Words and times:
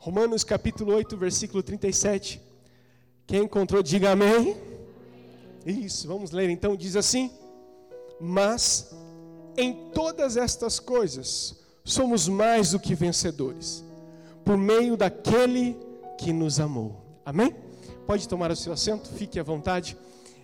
Romanos 0.00 0.42
capítulo 0.42 0.94
8, 0.94 1.14
versículo 1.14 1.62
37. 1.62 2.40
Quem 3.26 3.42
encontrou, 3.42 3.82
diga 3.82 4.12
amém. 4.12 4.56
Isso, 5.66 6.08
vamos 6.08 6.30
ler 6.30 6.48
então. 6.48 6.74
Diz 6.74 6.96
assim: 6.96 7.30
Mas 8.18 8.94
em 9.58 9.90
todas 9.92 10.38
estas 10.38 10.80
coisas 10.80 11.54
somos 11.84 12.28
mais 12.28 12.70
do 12.70 12.80
que 12.80 12.94
vencedores, 12.94 13.84
por 14.42 14.56
meio 14.56 14.96
daquele 14.96 15.76
que 16.16 16.32
nos 16.32 16.58
amou. 16.58 16.96
Amém? 17.22 17.54
Pode 18.06 18.26
tomar 18.26 18.50
o 18.50 18.56
seu 18.56 18.72
assento, 18.72 19.06
fique 19.10 19.38
à 19.38 19.42
vontade, 19.42 19.98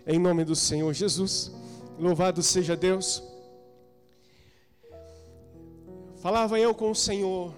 em 0.07 0.19
nome 0.19 0.45
do 0.45 0.55
Senhor 0.55 0.93
Jesus. 0.93 1.51
Louvado 1.99 2.43
seja 2.43 2.77
Deus. 2.77 3.23
Falava 6.19 6.61
eu 6.61 6.75
com 6.75 6.91
o 6.91 6.95
Senhor 6.95 7.55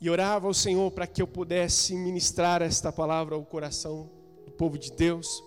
e 0.00 0.08
orava 0.08 0.46
ao 0.46 0.54
Senhor 0.54 0.90
para 0.90 1.06
que 1.06 1.20
eu 1.20 1.26
pudesse 1.26 1.94
ministrar 1.94 2.62
esta 2.62 2.90
palavra 2.90 3.34
ao 3.34 3.44
coração 3.44 4.08
do 4.46 4.52
povo 4.52 4.78
de 4.78 4.90
Deus. 4.90 5.44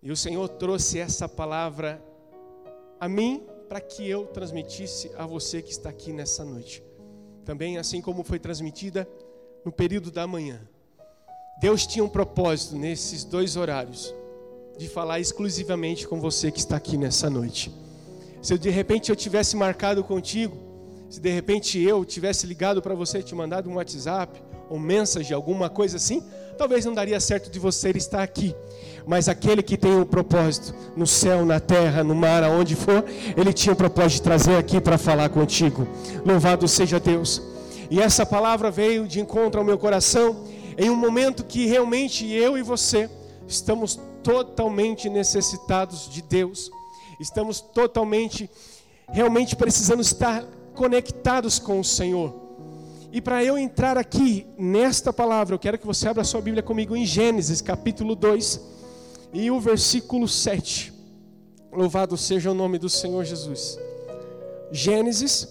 E 0.00 0.12
o 0.12 0.16
Senhor 0.16 0.48
trouxe 0.48 0.98
essa 0.98 1.28
palavra 1.28 2.02
a 3.00 3.08
mim 3.08 3.42
para 3.68 3.80
que 3.80 4.08
eu 4.08 4.26
transmitisse 4.26 5.10
a 5.16 5.26
você 5.26 5.60
que 5.60 5.72
está 5.72 5.90
aqui 5.90 6.12
nessa 6.12 6.44
noite. 6.44 6.82
Também 7.44 7.78
assim 7.78 8.00
como 8.00 8.22
foi 8.22 8.38
transmitida 8.38 9.08
no 9.64 9.72
período 9.72 10.10
da 10.10 10.26
manhã. 10.26 10.60
Deus 11.60 11.84
tinha 11.84 12.04
um 12.04 12.08
propósito 12.08 12.76
nesses 12.76 13.24
dois 13.24 13.56
horários 13.56 14.14
de 14.78 14.88
falar 14.88 15.18
exclusivamente 15.18 16.06
com 16.06 16.20
você 16.20 16.50
que 16.50 16.58
está 16.60 16.76
aqui 16.76 16.96
nessa 16.96 17.28
noite. 17.28 17.72
Se 18.40 18.56
de 18.56 18.70
repente 18.70 19.10
eu 19.10 19.16
tivesse 19.16 19.56
marcado 19.56 20.02
contigo 20.04 20.71
se 21.12 21.20
de 21.20 21.30
repente 21.30 21.78
eu 21.78 22.06
tivesse 22.06 22.46
ligado 22.46 22.80
para 22.80 22.94
você, 22.94 23.22
te 23.22 23.34
mandado 23.34 23.68
um 23.68 23.74
WhatsApp, 23.74 24.42
ou 24.70 24.78
mensagem, 24.78 25.34
alguma 25.34 25.68
coisa 25.68 25.98
assim, 25.98 26.22
talvez 26.56 26.86
não 26.86 26.94
daria 26.94 27.20
certo 27.20 27.50
de 27.50 27.58
você 27.58 27.90
estar 27.90 28.22
aqui. 28.22 28.56
Mas 29.06 29.28
aquele 29.28 29.62
que 29.62 29.76
tem 29.76 29.94
um 29.94 30.06
propósito 30.06 30.74
no 30.96 31.06
céu, 31.06 31.44
na 31.44 31.60
terra, 31.60 32.02
no 32.02 32.14
mar, 32.14 32.42
aonde 32.42 32.74
for, 32.74 33.04
ele 33.36 33.52
tinha 33.52 33.72
o 33.72 33.74
um 33.74 33.76
propósito 33.76 34.14
de 34.14 34.22
trazer 34.22 34.56
aqui 34.56 34.80
para 34.80 34.96
falar 34.96 35.28
contigo. 35.28 35.86
Louvado 36.24 36.66
seja 36.66 36.98
Deus. 36.98 37.42
E 37.90 38.00
essa 38.00 38.24
palavra 38.24 38.70
veio 38.70 39.06
de 39.06 39.20
encontro 39.20 39.60
ao 39.60 39.66
meu 39.66 39.76
coração 39.76 40.46
em 40.78 40.88
um 40.88 40.96
momento 40.96 41.44
que 41.44 41.66
realmente 41.66 42.26
eu 42.26 42.56
e 42.56 42.62
você 42.62 43.10
estamos 43.46 44.00
totalmente 44.22 45.10
necessitados 45.10 46.08
de 46.08 46.22
Deus. 46.22 46.70
Estamos 47.20 47.60
totalmente 47.60 48.48
realmente 49.12 49.54
precisando 49.54 50.00
estar 50.00 50.42
conectados 50.74 51.58
com 51.58 51.80
o 51.80 51.84
Senhor. 51.84 52.42
E 53.12 53.20
para 53.20 53.44
eu 53.44 53.58
entrar 53.58 53.98
aqui 53.98 54.46
nesta 54.56 55.12
palavra, 55.12 55.54
eu 55.54 55.58
quero 55.58 55.78
que 55.78 55.86
você 55.86 56.08
abra 56.08 56.24
sua 56.24 56.40
Bíblia 56.40 56.62
comigo 56.62 56.96
em 56.96 57.04
Gênesis, 57.04 57.60
capítulo 57.60 58.14
2, 58.14 58.60
e 59.34 59.50
o 59.50 59.60
versículo 59.60 60.26
7. 60.26 60.92
Louvado 61.70 62.16
seja 62.16 62.50
o 62.50 62.54
nome 62.54 62.78
do 62.78 62.88
Senhor 62.88 63.22
Jesus. 63.24 63.78
Gênesis, 64.70 65.46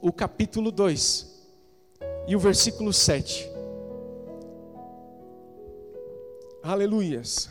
o 0.00 0.12
capítulo 0.12 0.72
2, 0.72 1.26
e 2.26 2.34
o 2.34 2.40
versículo 2.40 2.92
7. 2.92 3.48
Aleluias. 6.60 7.48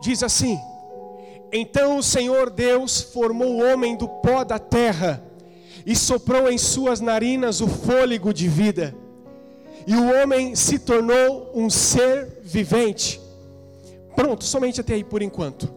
Diz 0.00 0.24
assim: 0.24 0.58
Então 1.52 1.98
o 1.98 2.02
Senhor 2.02 2.50
Deus 2.50 3.00
formou 3.00 3.54
o 3.54 3.72
homem 3.72 3.96
do 3.96 4.08
pó 4.08 4.42
da 4.42 4.58
terra 4.58 5.27
e 5.84 5.94
soprou 5.96 6.50
em 6.50 6.58
suas 6.58 7.00
narinas 7.00 7.60
o 7.60 7.68
fôlego 7.68 8.32
de 8.32 8.48
vida, 8.48 8.94
e 9.86 9.94
o 9.94 10.22
homem 10.22 10.54
se 10.54 10.78
tornou 10.78 11.50
um 11.54 11.70
ser 11.70 12.40
vivente. 12.42 13.20
Pronto, 14.14 14.44
somente 14.44 14.80
até 14.80 14.94
aí 14.94 15.04
por 15.04 15.22
enquanto. 15.22 15.72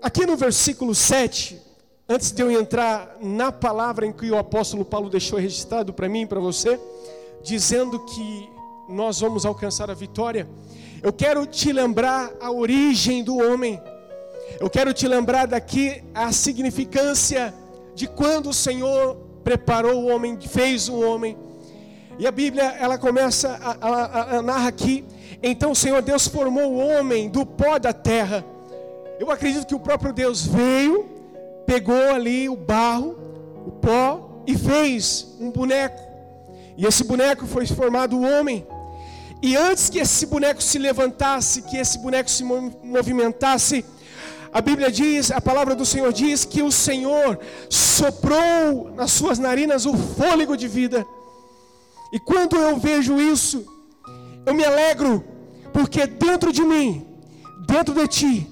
Aqui 0.00 0.24
no 0.24 0.36
versículo 0.36 0.94
7, 0.94 1.60
antes 2.08 2.30
de 2.30 2.42
eu 2.42 2.50
entrar 2.50 3.18
na 3.20 3.50
palavra 3.50 4.06
em 4.06 4.12
que 4.12 4.30
o 4.30 4.38
apóstolo 4.38 4.84
Paulo 4.84 5.10
deixou 5.10 5.38
registrado 5.38 5.92
para 5.92 6.08
mim 6.08 6.22
e 6.22 6.26
para 6.26 6.40
você, 6.40 6.80
dizendo 7.42 7.98
que 8.06 8.48
nós 8.88 9.20
vamos 9.20 9.44
alcançar 9.44 9.90
a 9.90 9.94
vitória, 9.94 10.48
eu 11.02 11.12
quero 11.12 11.44
te 11.44 11.72
lembrar 11.72 12.32
a 12.40 12.50
origem 12.50 13.22
do 13.22 13.36
homem. 13.36 13.80
Eu 14.60 14.70
quero 14.70 14.94
te 14.94 15.06
lembrar 15.06 15.46
daqui 15.46 16.02
a 16.14 16.32
significância 16.32 17.52
de 17.94 18.06
quando 18.06 18.50
o 18.50 18.54
Senhor 18.54 19.25
preparou 19.46 20.02
o 20.02 20.06
homem, 20.08 20.36
fez 20.40 20.88
o 20.88 21.00
homem. 21.00 21.38
E 22.18 22.26
a 22.26 22.32
Bíblia, 22.32 22.64
ela 22.80 22.98
começa 22.98 23.56
a, 23.62 23.76
a, 23.80 24.38
a 24.38 24.42
narra 24.42 24.66
aqui. 24.66 25.04
Então 25.40 25.70
o 25.70 25.76
Senhor 25.76 26.02
Deus 26.02 26.26
formou 26.26 26.72
o 26.72 26.78
homem 26.78 27.28
do 27.28 27.46
pó 27.46 27.78
da 27.78 27.92
terra. 27.92 28.44
Eu 29.20 29.30
acredito 29.30 29.64
que 29.64 29.74
o 29.74 29.78
próprio 29.78 30.12
Deus 30.12 30.44
veio, 30.44 31.08
pegou 31.64 32.10
ali 32.10 32.48
o 32.48 32.56
barro, 32.56 33.16
o 33.64 33.70
pó 33.70 34.42
e 34.48 34.58
fez 34.58 35.36
um 35.38 35.52
boneco. 35.52 36.02
E 36.76 36.84
esse 36.84 37.04
boneco 37.04 37.46
foi 37.46 37.68
formado 37.68 38.18
o 38.18 38.22
homem. 38.22 38.66
E 39.40 39.56
antes 39.56 39.88
que 39.88 40.00
esse 40.00 40.26
boneco 40.26 40.60
se 40.60 40.76
levantasse, 40.76 41.62
que 41.62 41.76
esse 41.76 42.00
boneco 42.00 42.28
se 42.28 42.42
movimentasse, 42.42 43.84
a 44.52 44.60
Bíblia 44.60 44.90
diz, 44.90 45.30
a 45.30 45.40
palavra 45.40 45.74
do 45.74 45.84
Senhor 45.84 46.12
diz 46.12 46.44
que 46.44 46.62
o 46.62 46.72
Senhor 46.72 47.38
soprou 47.68 48.92
nas 48.94 49.12
suas 49.12 49.38
narinas 49.38 49.86
o 49.86 49.94
fôlego 49.94 50.56
de 50.56 50.68
vida. 50.68 51.06
E 52.12 52.18
quando 52.18 52.56
eu 52.56 52.76
vejo 52.76 53.20
isso, 53.20 53.66
eu 54.44 54.54
me 54.54 54.64
alegro, 54.64 55.24
porque 55.72 56.06
dentro 56.06 56.52
de 56.52 56.62
mim, 56.62 57.06
dentro 57.66 57.94
de 57.94 58.06
ti, 58.06 58.50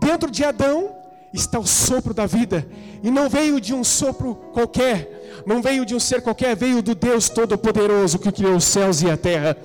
dentro 0.00 0.30
de 0.30 0.44
Adão, 0.44 0.94
está 1.32 1.58
o 1.58 1.66
sopro 1.66 2.14
da 2.14 2.26
vida. 2.26 2.66
E 3.02 3.10
não 3.10 3.28
veio 3.28 3.60
de 3.60 3.74
um 3.74 3.84
sopro 3.84 4.34
qualquer, 4.52 5.42
não 5.44 5.60
veio 5.60 5.84
de 5.84 5.94
um 5.94 6.00
ser 6.00 6.22
qualquer, 6.22 6.56
veio 6.56 6.82
do 6.82 6.94
Deus 6.94 7.28
Todo-Poderoso 7.28 8.18
que 8.18 8.32
criou 8.32 8.56
os 8.56 8.64
céus 8.64 9.02
e 9.02 9.10
a 9.10 9.16
terra. 9.16 9.56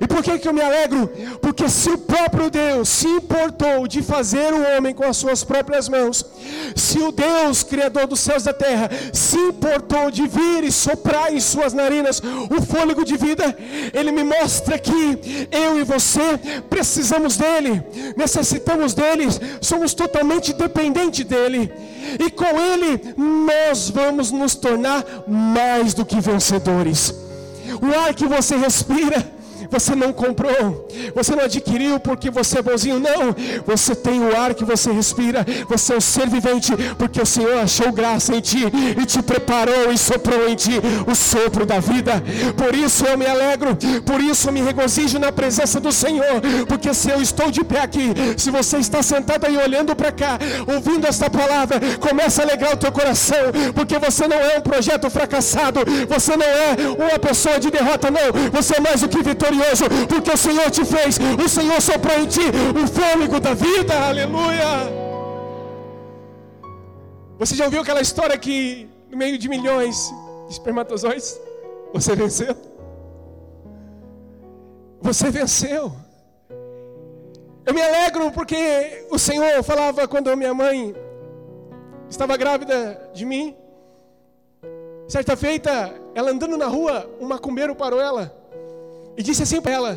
E 0.00 0.06
por 0.06 0.22
que, 0.22 0.38
que 0.38 0.48
eu 0.48 0.54
me 0.54 0.62
alegro? 0.62 1.08
Porque 1.42 1.68
se 1.68 1.90
o 1.90 1.98
próprio 1.98 2.48
Deus 2.48 2.88
se 2.88 3.06
importou 3.06 3.86
de 3.86 4.02
fazer 4.02 4.50
o 4.50 4.76
homem 4.76 4.94
com 4.94 5.04
as 5.04 5.18
suas 5.18 5.44
próprias 5.44 5.90
mãos, 5.90 6.24
se 6.74 6.98
o 6.98 7.12
Deus, 7.12 7.62
Criador 7.62 8.06
dos 8.06 8.20
céus 8.20 8.44
e 8.44 8.46
da 8.46 8.54
terra, 8.54 8.90
se 9.12 9.36
importou 9.36 10.10
de 10.10 10.26
vir 10.26 10.64
e 10.64 10.72
soprar 10.72 11.30
em 11.30 11.38
suas 11.38 11.74
narinas 11.74 12.22
o 12.48 12.62
fôlego 12.62 13.04
de 13.04 13.18
vida, 13.18 13.54
Ele 13.92 14.10
me 14.10 14.24
mostra 14.24 14.78
que 14.78 15.48
eu 15.50 15.78
e 15.78 15.84
você 15.84 16.38
precisamos 16.70 17.36
dEle, 17.36 17.82
necessitamos 18.16 18.94
dEle, 18.94 19.28
somos 19.60 19.92
totalmente 19.92 20.54
dependentes 20.54 21.26
dEle, 21.26 21.70
e 22.18 22.30
com 22.30 22.58
Ele 22.58 23.14
nós 23.18 23.90
vamos 23.90 24.30
nos 24.30 24.54
tornar 24.54 25.04
mais 25.28 25.92
do 25.92 26.06
que 26.06 26.18
vencedores. 26.20 27.14
O 27.82 27.98
ar 27.98 28.14
que 28.14 28.26
você 28.26 28.56
respira, 28.56 29.39
você 29.70 29.94
não 29.94 30.12
comprou, 30.12 30.88
você 31.14 31.34
não 31.34 31.44
adquiriu 31.44 32.00
porque 32.00 32.30
você 32.30 32.58
é 32.58 32.62
bonzinho, 32.62 32.98
não. 32.98 33.34
Você 33.66 33.94
tem 33.94 34.20
o 34.20 34.36
ar 34.36 34.52
que 34.54 34.64
você 34.64 34.90
respira, 34.90 35.46
você 35.68 35.94
é 35.94 35.96
um 35.96 36.00
ser 36.00 36.28
vivente, 36.28 36.72
porque 36.98 37.20
o 37.20 37.26
Senhor 37.26 37.56
achou 37.58 37.92
graça 37.92 38.34
em 38.34 38.40
ti 38.40 38.64
e 39.00 39.06
te 39.06 39.22
preparou 39.22 39.92
e 39.92 39.98
soprou 39.98 40.48
em 40.48 40.56
ti 40.56 40.80
o 41.06 41.14
sopro 41.14 41.64
da 41.64 41.78
vida. 41.78 42.22
Por 42.56 42.74
isso 42.74 43.06
eu 43.06 43.16
me 43.16 43.26
alegro, 43.26 43.76
por 44.04 44.20
isso 44.20 44.48
eu 44.48 44.52
me 44.52 44.60
regozijo 44.60 45.18
na 45.18 45.30
presença 45.30 45.78
do 45.78 45.92
Senhor, 45.92 46.40
porque 46.66 46.92
se 46.92 47.10
eu 47.10 47.22
estou 47.22 47.50
de 47.50 47.62
pé 47.62 47.82
aqui, 47.82 48.12
se 48.36 48.50
você 48.50 48.78
está 48.78 49.02
sentado 49.02 49.46
aí 49.46 49.56
olhando 49.56 49.94
para 49.94 50.10
cá, 50.10 50.38
ouvindo 50.66 51.06
esta 51.06 51.30
palavra, 51.30 51.80
começa 52.00 52.42
a 52.42 52.44
alegrar 52.44 52.74
o 52.74 52.76
teu 52.76 52.90
coração, 52.90 53.52
porque 53.74 53.98
você 53.98 54.26
não 54.26 54.38
é 54.38 54.58
um 54.58 54.60
projeto 54.60 55.08
fracassado, 55.08 55.80
você 56.08 56.36
não 56.36 56.46
é 56.46 56.76
uma 56.98 57.18
pessoa 57.18 57.60
de 57.60 57.70
derrota, 57.70 58.10
não, 58.10 58.50
você 58.50 58.76
é 58.76 58.80
mais 58.80 59.00
do 59.00 59.08
que 59.08 59.22
vitorioso 59.22 59.59
glorioso, 59.60 59.84
porque 60.08 60.30
o 60.30 60.36
Senhor 60.36 60.70
te 60.70 60.84
fez, 60.84 61.18
o 61.44 61.48
Senhor 61.48 61.80
soprou 61.80 62.18
em 62.18 62.26
ti 62.26 62.40
o 62.82 62.86
fôlego 62.88 63.38
da 63.38 63.52
vida, 63.54 63.94
aleluia. 64.08 64.70
Você 67.38 67.54
já 67.54 67.64
ouviu 67.64 67.82
aquela 67.82 68.00
história 68.00 68.36
que 68.38 68.88
no 69.10 69.16
meio 69.16 69.36
de 69.38 69.48
milhões 69.48 70.12
de 70.46 70.52
espermatozoides, 70.52 71.38
você 71.92 72.14
venceu? 72.16 72.56
Você 75.02 75.30
venceu. 75.30 75.92
Eu 77.66 77.74
me 77.74 77.82
alegro 77.82 78.30
porque 78.32 79.06
o 79.10 79.18
Senhor 79.18 79.62
falava 79.62 80.08
quando 80.08 80.34
minha 80.36 80.54
mãe 80.54 80.94
estava 82.08 82.36
grávida 82.36 83.10
de 83.12 83.24
mim. 83.24 83.56
Certa 85.08 85.36
feita, 85.36 85.94
ela 86.14 86.30
andando 86.30 86.56
na 86.56 86.66
rua, 86.66 87.10
um 87.20 87.26
macumbeiro 87.26 87.74
parou 87.74 88.00
ela 88.00 88.39
e 89.20 89.22
disse 89.22 89.42
assim 89.42 89.60
para 89.60 89.72
ela: 89.72 89.92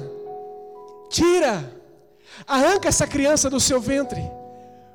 Tira, 1.10 1.54
arranca 2.46 2.90
essa 2.90 3.08
criança 3.08 3.50
do 3.50 3.58
seu 3.58 3.80
ventre, 3.80 4.22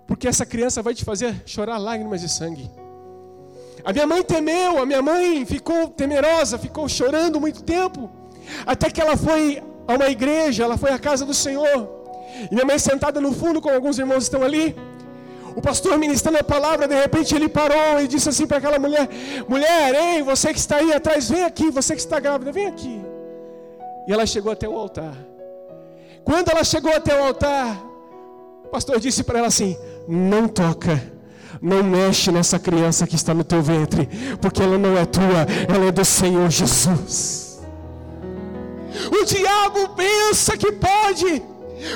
porque 0.07 0.29
essa 0.29 0.45
criança 0.45 0.83
vai 0.83 0.95
te 0.95 1.03
fazer 1.03 1.43
chorar 1.47 1.79
lágrimas 1.79 2.21
de 2.21 2.29
sangue. 2.29 2.71
A 3.83 3.91
minha 3.91 4.07
mãe 4.07 4.23
temeu, 4.23 4.83
a 4.83 4.85
minha 4.85 5.01
mãe 5.01 5.47
ficou 5.47 5.89
temerosa, 5.89 6.59
ficou 6.59 6.87
chorando 6.91 7.41
muito 7.41 7.63
tempo, 7.63 8.11
até 8.67 8.91
que 8.91 9.01
ela 9.01 9.17
foi 9.17 9.63
a 9.87 9.95
uma 9.95 10.11
igreja, 10.11 10.65
ela 10.65 10.77
foi 10.77 10.91
à 10.93 10.99
casa 10.99 11.25
do 11.25 11.33
Senhor. 11.33 11.89
E 12.51 12.55
minha 12.55 12.67
mãe 12.67 12.79
sentada 12.79 13.23
no 13.23 13.33
fundo, 13.33 13.63
como 13.63 13.75
alguns 13.75 13.99
irmãos 13.99 14.25
estão 14.25 14.43
ali, 14.43 14.77
o 15.57 15.63
pastor 15.63 15.97
ministrando 15.97 16.37
a 16.37 16.45
palavra, 16.45 16.87
de 16.87 16.95
repente 16.95 17.35
ele 17.35 17.49
parou 17.49 17.99
e 18.03 18.07
disse 18.07 18.29
assim 18.29 18.47
para 18.47 18.59
aquela 18.59 18.79
mulher: 18.79 19.09
Mulher, 19.49 19.95
ei, 19.95 20.23
você 20.23 20.53
que 20.53 20.59
está 20.59 20.77
aí 20.77 20.93
atrás, 20.93 21.31
vem 21.31 21.45
aqui, 21.45 21.71
você 21.71 21.95
que 21.95 22.03
está 22.03 22.21
grávida, 22.21 22.53
vem 22.53 22.67
aqui. 22.67 23.08
E 24.09 24.13
ela 24.13 24.25
chegou 24.25 24.51
até 24.51 24.67
o 24.67 24.75
altar. 24.75 25.15
Quando 26.25 26.49
ela 26.49 26.65
chegou 26.65 26.91
até 26.95 27.15
o 27.21 27.25
altar, 27.25 27.79
o 28.65 28.69
pastor 28.69 28.99
disse 28.99 29.23
para 29.23 29.39
ela 29.39 29.49
assim: 29.49 29.77
Não 30.09 30.49
toca, 30.49 31.01
não 31.61 31.83
mexe 31.83 32.33
nessa 32.33 32.59
criança 32.59 33.07
que 33.07 33.17
está 33.17 33.35
no 33.35 33.45
teu 33.45 33.63
ventre, 33.63 34.09
porque 34.41 34.63
ela 34.63 34.79
não 34.79 34.97
é 34.97 35.05
tua, 35.05 35.47
ela 35.69 35.85
é 35.85 35.93
do 35.93 36.05
Senhor 36.07 36.49
Jesus. 36.49 37.61
O 39.13 39.25
diabo 39.27 39.91
pensa 39.91 40.57
que 40.57 40.73
pode 40.73 41.43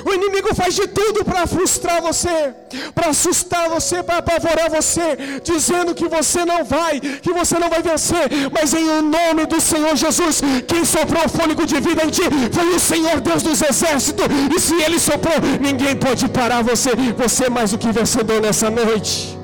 o 0.04 0.12
inimigo 0.12 0.54
faz 0.54 0.74
de 0.74 0.86
tudo 0.86 1.24
para 1.24 1.46
frustrar 1.46 2.00
você, 2.02 2.54
para 2.94 3.10
assustar 3.10 3.68
você, 3.68 4.02
para 4.02 4.18
apavorar 4.18 4.70
você, 4.70 5.40
dizendo 5.42 5.94
que 5.94 6.08
você 6.08 6.44
não 6.44 6.64
vai, 6.64 7.00
que 7.00 7.32
você 7.32 7.58
não 7.58 7.68
vai 7.68 7.82
vencer. 7.82 8.28
Mas 8.52 8.74
em 8.74 9.02
nome 9.02 9.46
do 9.46 9.60
Senhor 9.60 9.94
Jesus, 9.96 10.40
quem 10.66 10.84
soprou 10.84 11.24
o 11.24 11.28
fôlego 11.28 11.66
de 11.66 11.80
vida 11.80 12.04
em 12.04 12.10
ti 12.10 12.22
foi 12.52 12.68
o 12.74 12.80
Senhor 12.80 13.20
Deus 13.20 13.42
dos 13.42 13.60
exércitos. 13.60 14.26
E 14.54 14.60
se 14.60 14.74
Ele 14.74 14.98
soprou, 14.98 15.34
ninguém 15.60 15.96
pode 15.96 16.28
parar 16.28 16.62
você. 16.62 16.90
Você 17.16 17.46
é 17.46 17.50
mais 17.50 17.70
do 17.70 17.78
que 17.78 17.90
vencedor 17.90 18.40
nessa 18.40 18.70
noite. 18.70 19.38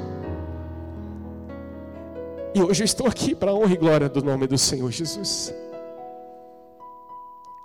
E 2.55 2.63
hoje 2.63 2.83
eu 2.83 2.87
estou 2.87 3.07
aqui 3.07 3.35
para 3.35 3.51
a 3.51 3.55
honra 3.55 3.73
e 3.73 3.77
glória 3.77 4.09
do 4.09 4.23
nome 4.23 4.47
do 4.47 4.59
Senhor 4.59 4.91
Jesus. 4.91 5.55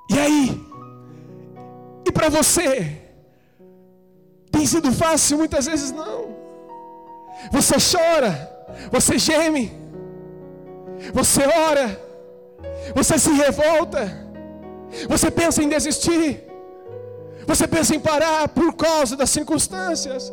E 0.09 0.19
aí? 0.19 0.62
Para 2.23 2.41
você? 2.41 3.01
Tem 4.49 4.65
sido 4.65 4.93
fácil? 4.93 5.37
Muitas 5.39 5.65
vezes 5.65 5.91
não. 5.91 6.33
Você 7.51 7.75
chora, 7.91 8.31
você 8.89 9.19
geme, 9.19 9.73
você 11.13 11.41
ora, 11.69 11.99
você 12.95 13.19
se 13.19 13.29
revolta, 13.33 14.01
você 15.09 15.29
pensa 15.29 15.61
em 15.61 15.67
desistir, 15.67 16.41
você 17.45 17.67
pensa 17.67 17.93
em 17.93 17.99
parar 17.99 18.47
por 18.47 18.71
causa 18.73 19.17
das 19.17 19.29
circunstâncias, 19.29 20.31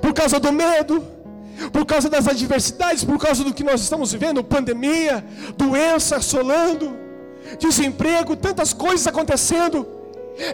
por 0.00 0.14
causa 0.14 0.38
do 0.38 0.52
medo, 0.52 1.04
por 1.72 1.84
causa 1.84 2.08
das 2.08 2.28
adversidades, 2.28 3.02
por 3.02 3.18
causa 3.18 3.42
do 3.42 3.52
que 3.52 3.64
nós 3.64 3.80
estamos 3.80 4.12
vivendo 4.12 4.44
pandemia, 4.44 5.24
doença 5.56 6.18
assolando, 6.18 6.96
desemprego, 7.58 8.36
tantas 8.36 8.72
coisas 8.72 9.08
acontecendo. 9.08 10.01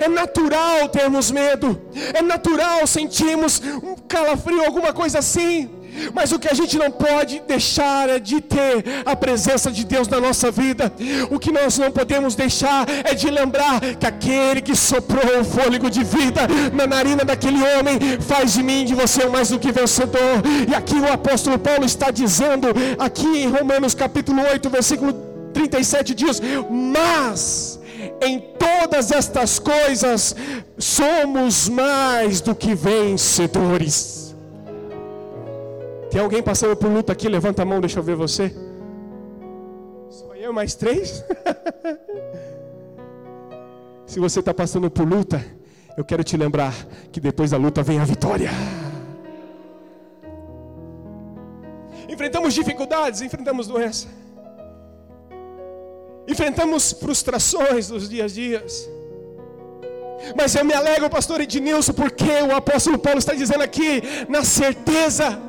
É 0.00 0.08
natural 0.08 0.88
termos 0.88 1.30
medo, 1.30 1.80
é 2.14 2.20
natural 2.20 2.86
sentirmos 2.86 3.60
um 3.82 3.94
calafrio, 3.96 4.64
alguma 4.64 4.92
coisa 4.92 5.19
assim. 5.19 5.78
Mas 6.14 6.32
o 6.32 6.38
que 6.38 6.48
a 6.48 6.54
gente 6.54 6.76
não 6.78 6.90
pode 6.90 7.40
deixar 7.40 8.08
é 8.08 8.19
de 8.19 8.40
ter 8.40 8.84
a 9.04 9.16
presença 9.16 9.70
de 9.70 9.84
Deus 9.84 10.08
na 10.08 10.20
nossa 10.20 10.50
vida. 10.50 10.92
O 11.30 11.38
que 11.38 11.50
nós 11.50 11.78
não 11.78 11.90
podemos 11.90 12.34
deixar 12.34 12.86
é 13.04 13.14
de 13.14 13.30
lembrar 13.30 13.80
que 13.80 14.06
aquele 14.06 14.60
que 14.60 14.76
soprou 14.76 15.40
o 15.40 15.44
fôlego 15.44 15.90
de 15.90 16.04
vida 16.04 16.42
na 16.72 16.86
narina 16.86 17.25
daquele 17.25 17.58
homem 17.58 17.98
faz 18.20 18.52
de 18.54 18.62
mim, 18.62 18.84
de 18.84 18.94
você, 18.94 19.26
mais 19.26 19.48
do 19.48 19.58
que 19.58 19.72
vencedor. 19.72 20.42
E 20.69 20.75
aqui 20.75 20.94
o 20.94 21.12
apóstolo 21.12 21.58
Paulo 21.58 21.84
está 21.84 22.10
dizendo, 22.10 22.69
aqui 22.98 23.26
em 23.26 23.48
Romanos 23.48 23.94
capítulo 23.94 24.42
8, 24.42 24.70
versículo 24.70 25.12
37 25.52 26.14
diz: 26.14 26.40
Mas 26.70 27.77
em 28.20 28.40
todas 28.40 29.10
estas 29.10 29.58
coisas 29.58 30.34
somos 30.76 31.68
mais 31.68 32.40
do 32.40 32.54
que 32.54 32.74
vencedores. 32.74 34.36
Tem 36.10 36.20
alguém 36.20 36.42
passando 36.42 36.76
por 36.76 36.90
luta 36.90 37.12
aqui? 37.12 37.28
Levanta 37.28 37.62
a 37.62 37.64
mão, 37.64 37.80
deixa 37.80 37.98
eu 37.98 38.02
ver 38.02 38.16
você. 38.16 38.54
Só 40.08 40.34
eu 40.34 40.52
mais 40.52 40.74
três? 40.74 41.24
Se 44.06 44.18
você 44.18 44.40
está 44.40 44.54
passando 44.54 44.90
por 44.90 45.06
luta, 45.06 45.44
eu 45.96 46.04
quero 46.04 46.24
te 46.24 46.36
lembrar 46.36 46.74
que 47.12 47.20
depois 47.20 47.50
da 47.50 47.58
luta 47.58 47.82
vem 47.82 48.00
a 48.00 48.04
vitória. 48.04 48.50
Enfrentamos 52.08 52.54
dificuldades, 52.54 53.20
enfrentamos 53.20 53.66
doença 53.66 54.08
enfrentamos 56.28 56.92
frustrações 56.92 57.88
nos 57.88 58.08
dias 58.08 58.32
a 58.32 58.34
dias. 58.34 58.90
Mas 60.36 60.54
eu 60.54 60.64
me 60.64 60.75
alegro, 60.75 61.08
pastor 61.08 61.40
Ednilson, 61.40 61.92
porque 61.92 62.30
o 62.48 62.54
apóstolo 62.54 62.98
Paulo 62.98 63.19
está 63.19 63.34
dizendo 63.34 63.62
aqui, 63.62 64.02
na 64.28 64.44
certeza, 64.44 65.40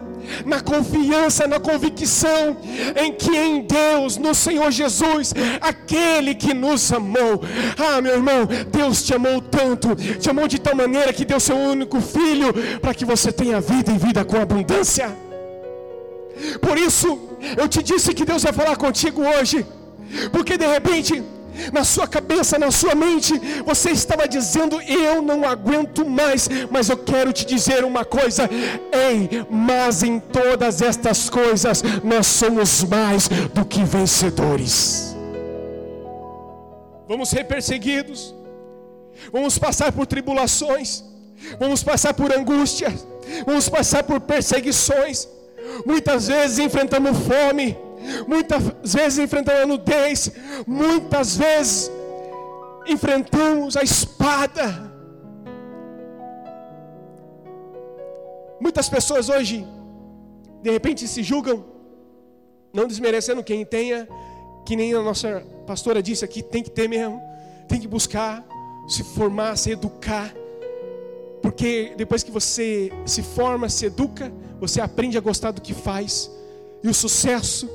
na 0.46 0.62
confiança, 0.62 1.48
na 1.48 1.60
convicção 1.60 2.58
em 2.96 3.12
que 3.12 3.36
em 3.36 3.62
Deus, 3.62 4.18
no 4.18 4.34
Senhor 4.34 4.72
Jesus, 4.72 5.34
aquele 5.60 6.36
que 6.36 6.54
nos 6.54 6.92
amou. 6.94 7.42
Ah, 7.78 8.00
meu 8.02 8.14
irmão, 8.14 8.48
Deus 8.72 9.04
te 9.04 9.14
amou 9.14 9.42
tanto, 9.42 9.96
te 9.96 10.30
amou 10.30 10.48
de 10.48 10.60
tal 10.60 10.76
maneira 10.76 11.12
que 11.12 11.26
deu 11.26 11.40
seu 11.40 11.58
único 11.58 12.00
filho 12.00 12.54
para 12.80 12.94
que 12.94 13.06
você 13.06 13.32
tenha 13.32 13.60
vida 13.60 13.92
e 13.92 13.98
vida 13.98 14.24
com 14.24 14.38
abundância. 14.38 15.10
Por 16.62 16.78
isso, 16.78 17.20
eu 17.58 17.68
te 17.68 17.82
disse 17.84 18.14
que 18.14 18.24
Deus 18.24 18.44
vai 18.44 18.54
falar 18.54 18.78
contigo 18.78 19.22
hoje. 19.24 19.66
Porque 20.32 20.58
de 20.58 20.66
repente, 20.66 21.24
na 21.74 21.84
sua 21.84 22.08
cabeça, 22.08 22.58
na 22.58 22.72
sua 22.72 22.96
mente, 22.96 23.34
você 23.66 23.92
estava 23.92 24.28
dizendo: 24.28 24.82
Eu 24.82 25.22
não 25.22 25.48
aguento 25.48 26.06
mais, 26.06 26.50
mas 26.72 26.90
eu 26.90 26.98
quero 26.98 27.34
te 27.34 27.46
dizer 27.46 27.84
uma 27.84 28.06
coisa: 28.06 28.50
Ei, 28.92 29.46
mas 29.50 30.04
em 30.04 30.20
todas 30.20 30.82
estas 30.82 31.30
coisas 31.30 31.84
nós 32.04 32.28
somos 32.28 32.84
mais 32.84 33.28
do 33.54 33.66
que 33.66 33.84
vencedores. 33.84 35.16
Vamos 37.08 37.30
ser 37.30 37.46
perseguidos, 37.46 38.36
vamos 39.32 39.58
passar 39.58 39.92
por 39.92 40.06
tribulações, 40.06 41.04
vamos 41.60 41.84
passar 41.84 42.14
por 42.14 42.32
angústia, 42.32 42.94
vamos 43.46 43.68
passar 43.68 44.04
por 44.04 44.20
perseguições. 44.20 45.28
Muitas 45.86 46.28
vezes 46.28 46.60
enfrentamos 46.60 47.18
fome 47.20 47.78
muitas 48.28 48.94
vezes 48.94 49.20
enfrentamos 49.20 49.62
a 49.62 49.66
nudez, 49.66 50.32
muitas 50.66 51.36
vezes 51.36 51.92
enfrentamos 52.88 53.78
a 53.78 53.84
espada. 53.84 54.90
Muitas 58.60 58.90
pessoas 58.90 59.30
hoje, 59.30 59.66
de 60.62 60.72
repente, 60.72 61.08
se 61.08 61.24
julgam, 61.24 61.66
não 62.74 62.88
desmerecendo 62.88 63.44
quem 63.44 63.66
tenha, 63.66 64.08
que 64.66 64.76
nem 64.76 64.94
a 64.94 65.02
nossa 65.02 65.44
pastora 65.66 66.04
disse 66.04 66.26
aqui, 66.26 66.44
tem 66.44 66.62
que 66.62 66.70
ter 66.70 66.88
mesmo, 66.88 67.22
tem 67.68 67.80
que 67.80 67.88
buscar, 67.88 68.46
se 68.88 69.04
formar, 69.04 69.56
se 69.56 69.72
educar, 69.72 70.34
porque 71.42 71.94
depois 71.96 72.22
que 72.22 72.32
você 72.32 72.92
se 73.06 73.24
forma, 73.24 73.70
se 73.70 73.86
educa, 73.86 74.32
você 74.60 74.82
aprende 74.82 75.18
a 75.18 75.22
gostar 75.22 75.52
do 75.52 75.62
que 75.62 75.74
faz, 75.74 76.30
e 76.84 76.88
o 76.90 76.94
sucesso 76.94 77.70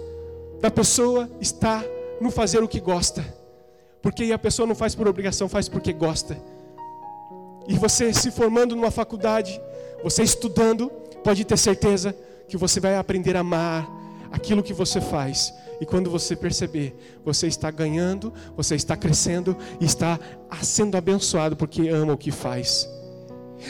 da 0.61 0.70
pessoa 0.70 1.30
está 1.40 1.84
no 2.20 2.30
fazer 2.30 2.62
o 2.62 2.68
que 2.68 2.80
gosta. 2.80 3.25
Porque 4.02 4.32
a 4.32 4.38
pessoa 4.38 4.66
não 4.66 4.75
faz 4.75 4.94
por 4.94 5.08
obrigação, 5.08 5.49
faz 5.49 5.68
porque 5.68 5.92
gosta. 5.92 6.38
E 7.66 7.75
você 7.75 8.12
se 8.12 8.30
formando 8.30 8.76
numa 8.76 8.90
faculdade, 8.90 9.61
você 10.02 10.23
estudando, 10.23 10.90
pode 11.23 11.44
ter 11.44 11.56
certeza 11.56 12.14
que 12.46 12.56
você 12.56 12.78
vai 12.80 12.96
aprender 12.96 13.37
a 13.37 13.40
amar 13.40 13.88
aquilo 14.30 14.62
que 14.62 14.75
você 14.75 15.00
faz. 15.00 15.52
E 15.80 15.87
quando 15.87 16.11
você 16.11 16.37
perceber, 16.37 16.94
você 17.25 17.46
está 17.46 17.70
ganhando, 17.70 18.32
você 18.56 18.75
está 18.75 18.96
crescendo 18.96 19.56
e 19.80 19.84
está 19.84 20.18
sendo 20.62 20.96
abençoado 20.96 21.56
porque 21.56 21.88
ama 21.88 22.12
o 22.12 22.18
que 22.18 22.30
faz. 22.30 22.88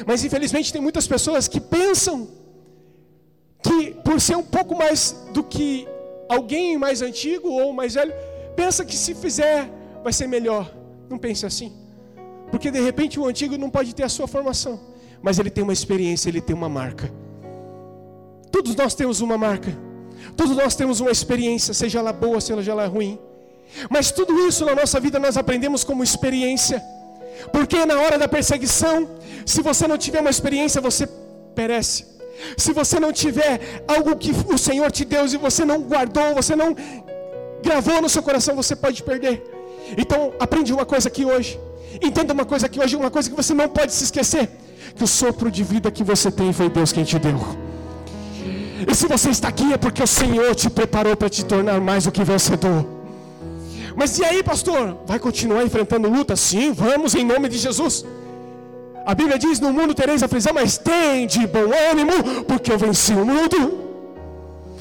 Mas 0.07 0.25
infelizmente 0.25 0.73
tem 0.73 0.83
muitas 0.83 1.07
pessoas 1.07 1.47
que 1.47 1.61
pensam 1.61 2.29
que 3.62 3.93
por 4.05 4.21
ser 4.21 4.37
um 4.37 4.43
pouco 4.43 4.76
mais 4.76 5.17
do 5.33 5.43
que 5.43 5.87
alguém 6.35 6.76
mais 6.79 7.03
antigo 7.03 7.49
ou 7.49 7.73
mais 7.73 7.95
velho 7.95 8.12
pensa 8.57 8.85
que 8.85 8.97
se 8.97 9.14
fizer 9.14 9.69
vai 10.03 10.12
ser 10.12 10.26
melhor. 10.26 10.73
Não 11.09 11.19
pense 11.19 11.45
assim. 11.47 11.73
Porque 12.50 12.71
de 12.71 12.81
repente 12.81 13.19
o 13.19 13.26
antigo 13.26 13.57
não 13.59 13.71
pode 13.71 13.95
ter 13.95 14.05
a 14.05 14.09
sua 14.09 14.26
formação, 14.29 14.79
mas 15.23 15.38
ele 15.38 15.50
tem 15.50 15.64
uma 15.64 15.73
experiência, 15.73 16.29
ele 16.29 16.41
tem 16.41 16.55
uma 16.55 16.69
marca. 16.69 17.12
Todos 18.50 18.76
nós 18.76 18.95
temos 18.95 19.21
uma 19.21 19.37
marca. 19.37 19.76
Todos 20.37 20.57
nós 20.57 20.75
temos 20.75 21.00
uma 21.00 21.11
experiência, 21.11 21.75
seja 21.75 21.99
ela 21.99 22.12
boa, 22.12 22.41
seja 22.41 22.71
ela 22.71 22.87
ruim. 22.87 23.19
Mas 23.91 24.11
tudo 24.12 24.47
isso 24.47 24.64
na 24.64 24.75
nossa 24.75 25.00
vida 25.00 25.19
nós 25.19 25.37
aprendemos 25.37 25.83
como 25.83 26.05
experiência. 26.05 26.83
Porque 27.53 27.85
na 27.85 28.00
hora 28.00 28.17
da 28.17 28.29
perseguição, 28.29 29.09
se 29.45 29.61
você 29.61 29.87
não 29.88 29.99
tiver 29.99 30.21
uma 30.21 30.31
experiência, 30.31 30.81
você 30.81 31.09
perece. 31.55 32.13
Se 32.57 32.73
você 32.73 32.99
não 33.00 33.12
tiver 33.12 33.85
algo 33.87 34.17
que 34.17 34.33
o 34.53 34.59
Senhor 34.59 34.91
te 34.91 35.05
deu 35.05 35.26
e 35.26 35.37
você 35.37 35.64
não 35.64 35.81
guardou, 35.81 36.35
você 36.35 36.55
não 36.55 36.75
gravou 37.62 38.00
no 38.03 38.09
seu 38.09 38.23
coração, 38.23 38.55
você 38.55 38.76
pode 38.76 39.03
perder. 39.03 39.43
Então, 39.97 40.33
aprende 40.38 40.73
uma 40.73 40.85
coisa 40.85 41.09
aqui 41.09 41.25
hoje. 41.25 41.59
Entenda 42.03 42.33
uma 42.33 42.45
coisa 42.45 42.67
aqui 42.67 42.81
hoje, 42.81 42.97
uma 42.97 43.11
coisa 43.11 43.31
que 43.31 43.37
você 43.37 43.55
não 43.55 43.69
pode 43.69 43.93
se 43.93 44.05
esquecer: 44.05 44.49
que 44.95 45.05
o 45.05 45.07
sopro 45.07 45.50
de 45.50 45.62
vida 45.62 45.91
que 45.91 46.03
você 46.03 46.31
tem 46.31 46.53
foi 46.53 46.69
Deus 46.69 46.93
quem 46.93 47.05
te 47.05 47.19
deu. 47.19 47.38
E 48.87 48.95
se 48.95 49.07
você 49.07 49.31
está 49.31 49.49
aqui 49.49 49.73
é 49.73 49.76
porque 49.76 50.03
o 50.03 50.07
Senhor 50.07 50.55
te 50.55 50.69
preparou 50.69 51.17
para 51.17 51.31
te 51.31 51.45
tornar 51.45 51.81
mais 51.81 52.05
do 52.05 52.12
que 52.12 52.23
vencedor. 52.23 52.85
Mas 53.97 54.19
e 54.19 54.25
aí, 54.25 54.43
pastor? 54.43 54.99
Vai 55.07 55.19
continuar 55.19 55.64
enfrentando 55.64 56.11
luta? 56.11 56.35
Sim, 56.35 56.73
vamos 56.73 57.14
em 57.14 57.25
nome 57.25 57.49
de 57.49 57.59
Jesus. 57.59 58.05
A 59.05 59.15
Bíblia 59.15 59.39
diz: 59.39 59.61
No 59.61 59.73
mundo 59.73 59.95
tereis 59.95 60.23
aflição, 60.23 60.55
mas 60.55 60.79
tem 60.79 61.27
de 61.27 61.47
bom 61.47 61.71
ânimo, 61.91 62.45
porque 62.45 62.73
eu 62.73 62.79
venci 62.79 63.13
o 63.13 63.25
mundo. 63.25 63.84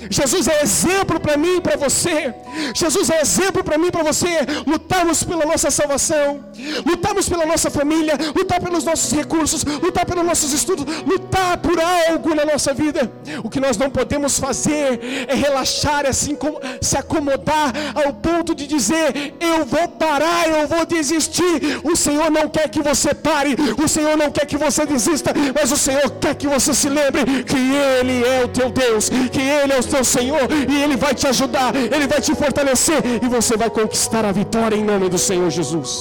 Jesus 0.09 0.47
é 0.47 0.61
exemplo 0.61 1.19
para 1.19 1.37
mim 1.37 1.57
e 1.57 1.61
para 1.61 1.77
você. 1.77 2.33
Jesus 2.73 3.09
é 3.09 3.21
exemplo 3.21 3.63
para 3.63 3.77
mim 3.77 3.87
e 3.87 3.91
para 3.91 4.03
você. 4.03 4.39
Lutarmos 4.65 5.23
pela 5.23 5.45
nossa 5.45 5.69
salvação, 5.71 6.43
lutarmos 6.85 7.27
pela 7.29 7.45
nossa 7.45 7.69
família, 7.69 8.17
lutar 8.35 8.61
pelos 8.61 8.83
nossos 8.83 9.11
recursos, 9.11 9.63
lutar 9.63 10.05
pelos 10.05 10.25
nossos 10.25 10.53
estudos, 10.53 10.85
lutar 11.05 11.57
por 11.57 11.77
algo 11.79 12.35
na 12.35 12.45
nossa 12.45 12.73
vida. 12.73 13.11
O 13.43 13.49
que 13.49 13.59
nós 13.59 13.77
não 13.77 13.89
podemos 13.89 14.39
fazer 14.39 15.25
é 15.27 15.33
relaxar, 15.33 16.05
assim 16.05 16.35
como 16.35 16.59
se 16.81 16.97
acomodar 16.97 17.73
ao 17.95 18.13
ponto 18.13 18.53
de 18.55 18.67
dizer: 18.67 19.35
Eu 19.39 19.65
vou 19.65 19.87
parar, 19.87 20.47
eu 20.49 20.67
vou 20.67 20.85
desistir. 20.85 21.81
O 21.83 21.95
Senhor 21.95 22.29
não 22.31 22.47
quer 22.49 22.69
que 22.69 22.81
você 22.81 23.13
pare, 23.13 23.55
o 23.83 23.87
Senhor 23.87 24.17
não 24.17 24.31
quer 24.31 24.45
que 24.45 24.57
você 24.57 24.85
desista, 24.85 25.33
mas 25.53 25.71
o 25.71 25.77
Senhor 25.77 26.09
quer 26.19 26.35
que 26.35 26.47
você 26.47 26.73
se 26.73 26.89
lembre 26.89 27.43
que 27.43 27.57
Ele 27.57 28.25
é 28.25 28.43
o 28.43 28.47
teu 28.47 28.69
Deus, 28.69 29.09
que 29.09 29.41
Ele 29.41 29.73
é 29.73 29.79
o 29.79 29.83
teu 29.93 30.03
Senhor 30.15 30.47
e 30.73 30.75
Ele 30.83 30.97
vai 31.05 31.13
te 31.13 31.27
ajudar, 31.33 31.71
Ele 31.75 32.07
vai 32.13 32.21
te 32.27 32.33
fortalecer 32.41 32.99
e 33.23 33.27
você 33.37 33.55
vai 33.63 33.69
conquistar 33.79 34.23
a 34.25 34.33
vitória 34.41 34.75
em 34.81 34.85
nome 34.91 35.07
do 35.13 35.19
Senhor 35.29 35.49
Jesus. 35.59 35.91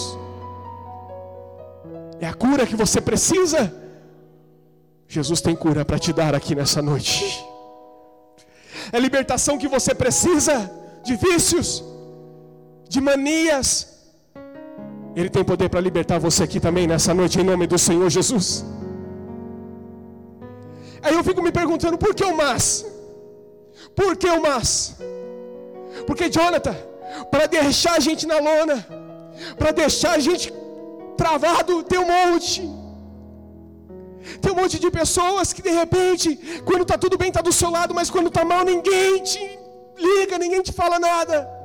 É 2.24 2.26
a 2.32 2.34
cura 2.44 2.66
que 2.70 2.76
você 2.82 3.00
precisa. 3.10 3.60
Jesus 5.16 5.40
tem 5.46 5.54
cura 5.64 5.84
para 5.88 5.98
te 6.04 6.12
dar 6.20 6.34
aqui 6.34 6.54
nessa 6.60 6.80
noite. 6.90 7.16
É 8.92 8.96
a 8.96 9.00
libertação 9.06 9.58
que 9.62 9.68
você 9.76 9.92
precisa 10.02 10.54
de 11.06 11.14
vícios, 11.16 11.84
de 12.88 13.00
manias. 13.00 13.70
Ele 15.14 15.28
tem 15.28 15.44
poder 15.52 15.68
para 15.68 15.80
libertar 15.88 16.18
você 16.18 16.42
aqui 16.44 16.58
também 16.66 16.86
nessa 16.92 17.12
noite, 17.20 17.38
em 17.40 17.44
nome 17.52 17.66
do 17.66 17.78
Senhor 17.88 18.08
Jesus. 18.18 18.64
Aí 21.02 21.14
eu 21.18 21.24
fico 21.28 21.42
me 21.42 21.52
perguntando, 21.60 21.98
por 21.98 22.14
que 22.14 22.24
o 22.24 22.36
mas? 22.42 22.66
Por 23.94 24.16
que 24.16 24.28
o 24.28 24.42
mas? 24.42 24.96
Porque 26.06 26.28
Jonathan, 26.28 26.76
para 27.30 27.46
deixar 27.46 27.94
a 27.96 28.00
gente 28.00 28.26
na 28.26 28.38
lona, 28.38 28.86
para 29.58 29.70
deixar 29.70 30.12
a 30.12 30.18
gente 30.18 30.52
travado, 31.16 31.82
tem 31.84 31.98
um 31.98 32.06
monte. 32.06 32.62
Tem 34.40 34.52
um 34.52 34.56
monte 34.56 34.78
de 34.78 34.90
pessoas 34.90 35.52
que 35.52 35.62
de 35.62 35.70
repente, 35.70 36.28
quando 36.64 36.82
está 36.82 36.96
tudo 36.96 37.18
bem, 37.18 37.28
está 37.28 37.40
do 37.40 37.52
seu 37.52 37.70
lado, 37.70 37.94
mas 37.94 38.10
quando 38.10 38.28
está 38.28 38.44
mal, 38.44 38.64
ninguém 38.64 39.22
te 39.22 39.58
liga, 39.96 40.38
ninguém 40.38 40.62
te 40.62 40.72
fala 40.72 40.98
nada. 40.98 41.61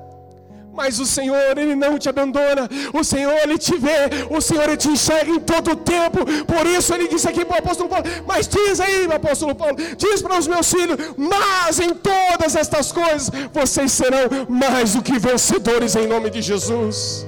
Mas 0.77 0.99
o 0.99 1.07
Senhor, 1.07 1.57
Ele 1.57 1.73
não 1.73 1.97
te 1.97 2.07
abandona. 2.07 2.69
O 2.93 3.03
Senhor, 3.03 3.33
Ele 3.43 3.57
te 3.57 3.75
vê. 3.75 3.97
O 4.29 4.39
Senhor, 4.39 4.65
Ele 4.65 4.77
te 4.77 4.89
enxerga 4.89 5.31
em 5.31 5.39
todo 5.39 5.71
o 5.71 5.75
tempo. 5.75 6.19
Por 6.45 6.67
isso, 6.67 6.93
Ele 6.93 7.07
disse 7.07 7.27
aqui 7.27 7.43
para 7.43 7.55
o 7.55 7.59
apóstolo 7.59 7.89
Paulo: 7.89 8.05
Mas 8.27 8.47
diz 8.47 8.79
aí, 8.79 9.11
apóstolo 9.11 9.55
Paulo, 9.55 9.75
diz 9.97 10.21
para 10.21 10.37
os 10.37 10.45
meus 10.45 10.71
filhos: 10.71 10.97
Mas 11.17 11.79
em 11.79 11.95
todas 11.95 12.55
estas 12.55 12.91
coisas, 12.91 13.31
vocês 13.51 13.91
serão 13.91 14.45
mais 14.47 14.93
do 14.93 15.01
que 15.01 15.17
vencedores 15.17 15.95
em 15.95 16.05
nome 16.05 16.29
de 16.29 16.43
Jesus. 16.43 17.25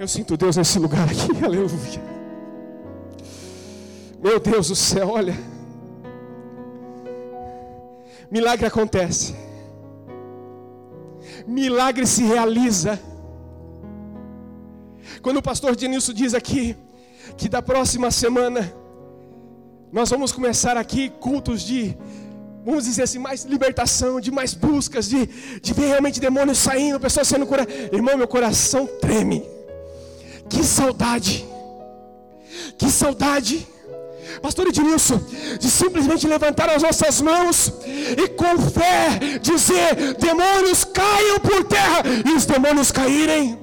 Eu 0.00 0.08
sinto 0.08 0.36
Deus 0.36 0.56
nesse 0.56 0.80
lugar 0.80 1.08
aqui, 1.08 1.30
aleluia. 1.44 2.02
Meu 4.20 4.40
Deus 4.40 4.66
do 4.68 4.74
céu, 4.74 5.10
olha 5.10 5.51
milagre 8.32 8.66
acontece. 8.66 9.34
Milagre 11.46 12.06
se 12.06 12.22
realiza. 12.24 12.98
Quando 15.20 15.36
o 15.36 15.42
pastor 15.42 15.76
Denilson 15.76 16.14
diz 16.14 16.32
aqui 16.32 16.74
que 17.36 17.46
da 17.46 17.60
próxima 17.60 18.10
semana 18.10 18.72
nós 19.92 20.08
vamos 20.08 20.32
começar 20.32 20.78
aqui 20.78 21.10
cultos 21.20 21.60
de, 21.60 21.94
vamos 22.64 22.84
dizer 22.84 23.02
assim, 23.02 23.18
mais 23.18 23.44
libertação, 23.44 24.18
de 24.18 24.30
mais 24.30 24.54
buscas, 24.54 25.10
de, 25.10 25.26
de 25.60 25.74
ver 25.74 25.88
realmente 25.88 26.18
demônios 26.18 26.56
saindo, 26.56 26.98
pessoas 26.98 27.28
sendo 27.28 27.46
curadas. 27.46 27.74
Irmão, 27.92 28.16
meu 28.16 28.26
coração 28.26 28.88
treme. 28.98 29.44
Que 30.48 30.64
saudade, 30.64 31.46
que 32.78 32.88
saudade 32.88 33.66
Pastor 34.40 34.68
Ednilson, 34.68 35.20
de 35.58 35.70
simplesmente 35.70 36.26
levantar 36.26 36.70
as 36.70 36.82
nossas 36.82 37.20
mãos 37.20 37.72
e 37.86 38.28
com 38.28 38.58
fé 38.70 39.38
dizer: 39.40 40.14
demônios 40.18 40.84
caiam 40.84 41.38
por 41.40 41.64
terra 41.64 42.02
e 42.24 42.32
os 42.32 42.46
demônios 42.46 42.90
caírem. 42.90 43.58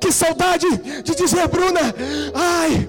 Que 0.00 0.10
saudade 0.10 0.66
de 1.02 1.14
dizer, 1.14 1.46
Bruna, 1.48 1.94
ai, 2.34 2.88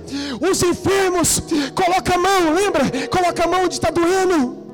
os 0.49 0.63
enfermos, 0.63 1.41
coloca 1.73 2.15
a 2.15 2.17
mão, 2.17 2.53
lembra? 2.53 2.85
Coloca 3.09 3.43
a 3.43 3.47
mão 3.47 3.65
onde 3.65 3.73
está 3.73 3.89
doendo. 3.89 4.64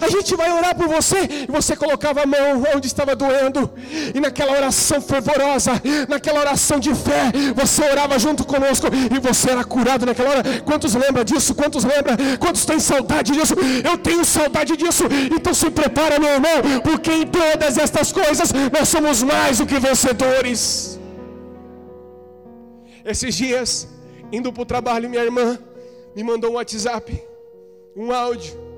A 0.00 0.08
gente 0.08 0.36
vai 0.36 0.50
orar 0.52 0.74
por 0.76 0.88
você 0.88 1.18
e 1.48 1.50
você 1.50 1.74
colocava 1.74 2.22
a 2.22 2.26
mão 2.26 2.62
onde 2.74 2.86
estava 2.86 3.16
doendo, 3.16 3.70
e 4.14 4.20
naquela 4.20 4.52
oração 4.52 5.00
fervorosa, 5.00 5.72
naquela 6.08 6.40
oração 6.40 6.78
de 6.78 6.94
fé, 6.94 7.32
você 7.54 7.82
orava 7.84 8.18
junto 8.18 8.44
conosco 8.44 8.86
e 9.14 9.18
você 9.18 9.50
era 9.50 9.64
curado 9.64 10.06
naquela 10.06 10.30
hora. 10.30 10.42
Quantos 10.62 10.94
lembram 10.94 11.24
disso? 11.24 11.54
Quantos 11.54 11.84
lembram? 11.84 12.16
Quantos 12.38 12.64
têm 12.64 12.78
saudade 12.78 13.32
disso? 13.32 13.54
Eu 13.84 13.96
tenho 13.98 14.24
saudade 14.24 14.76
disso. 14.76 15.04
Então 15.34 15.54
se 15.54 15.70
prepara, 15.70 16.18
meu 16.18 16.30
irmão, 16.30 16.80
porque 16.82 17.12
em 17.12 17.26
todas 17.26 17.78
estas 17.78 18.12
coisas 18.12 18.52
nós 18.72 18.88
somos 18.88 19.22
mais 19.22 19.58
do 19.58 19.66
que 19.66 19.78
vencedores. 19.78 20.98
Esses 23.04 23.34
dias, 23.34 23.88
indo 24.30 24.52
para 24.52 24.62
o 24.62 24.66
trabalho, 24.66 25.08
minha 25.08 25.24
irmã 25.24 25.58
me 26.14 26.22
mandou 26.22 26.50
um 26.52 26.54
WhatsApp, 26.54 27.22
um 27.96 28.12
áudio 28.12 28.69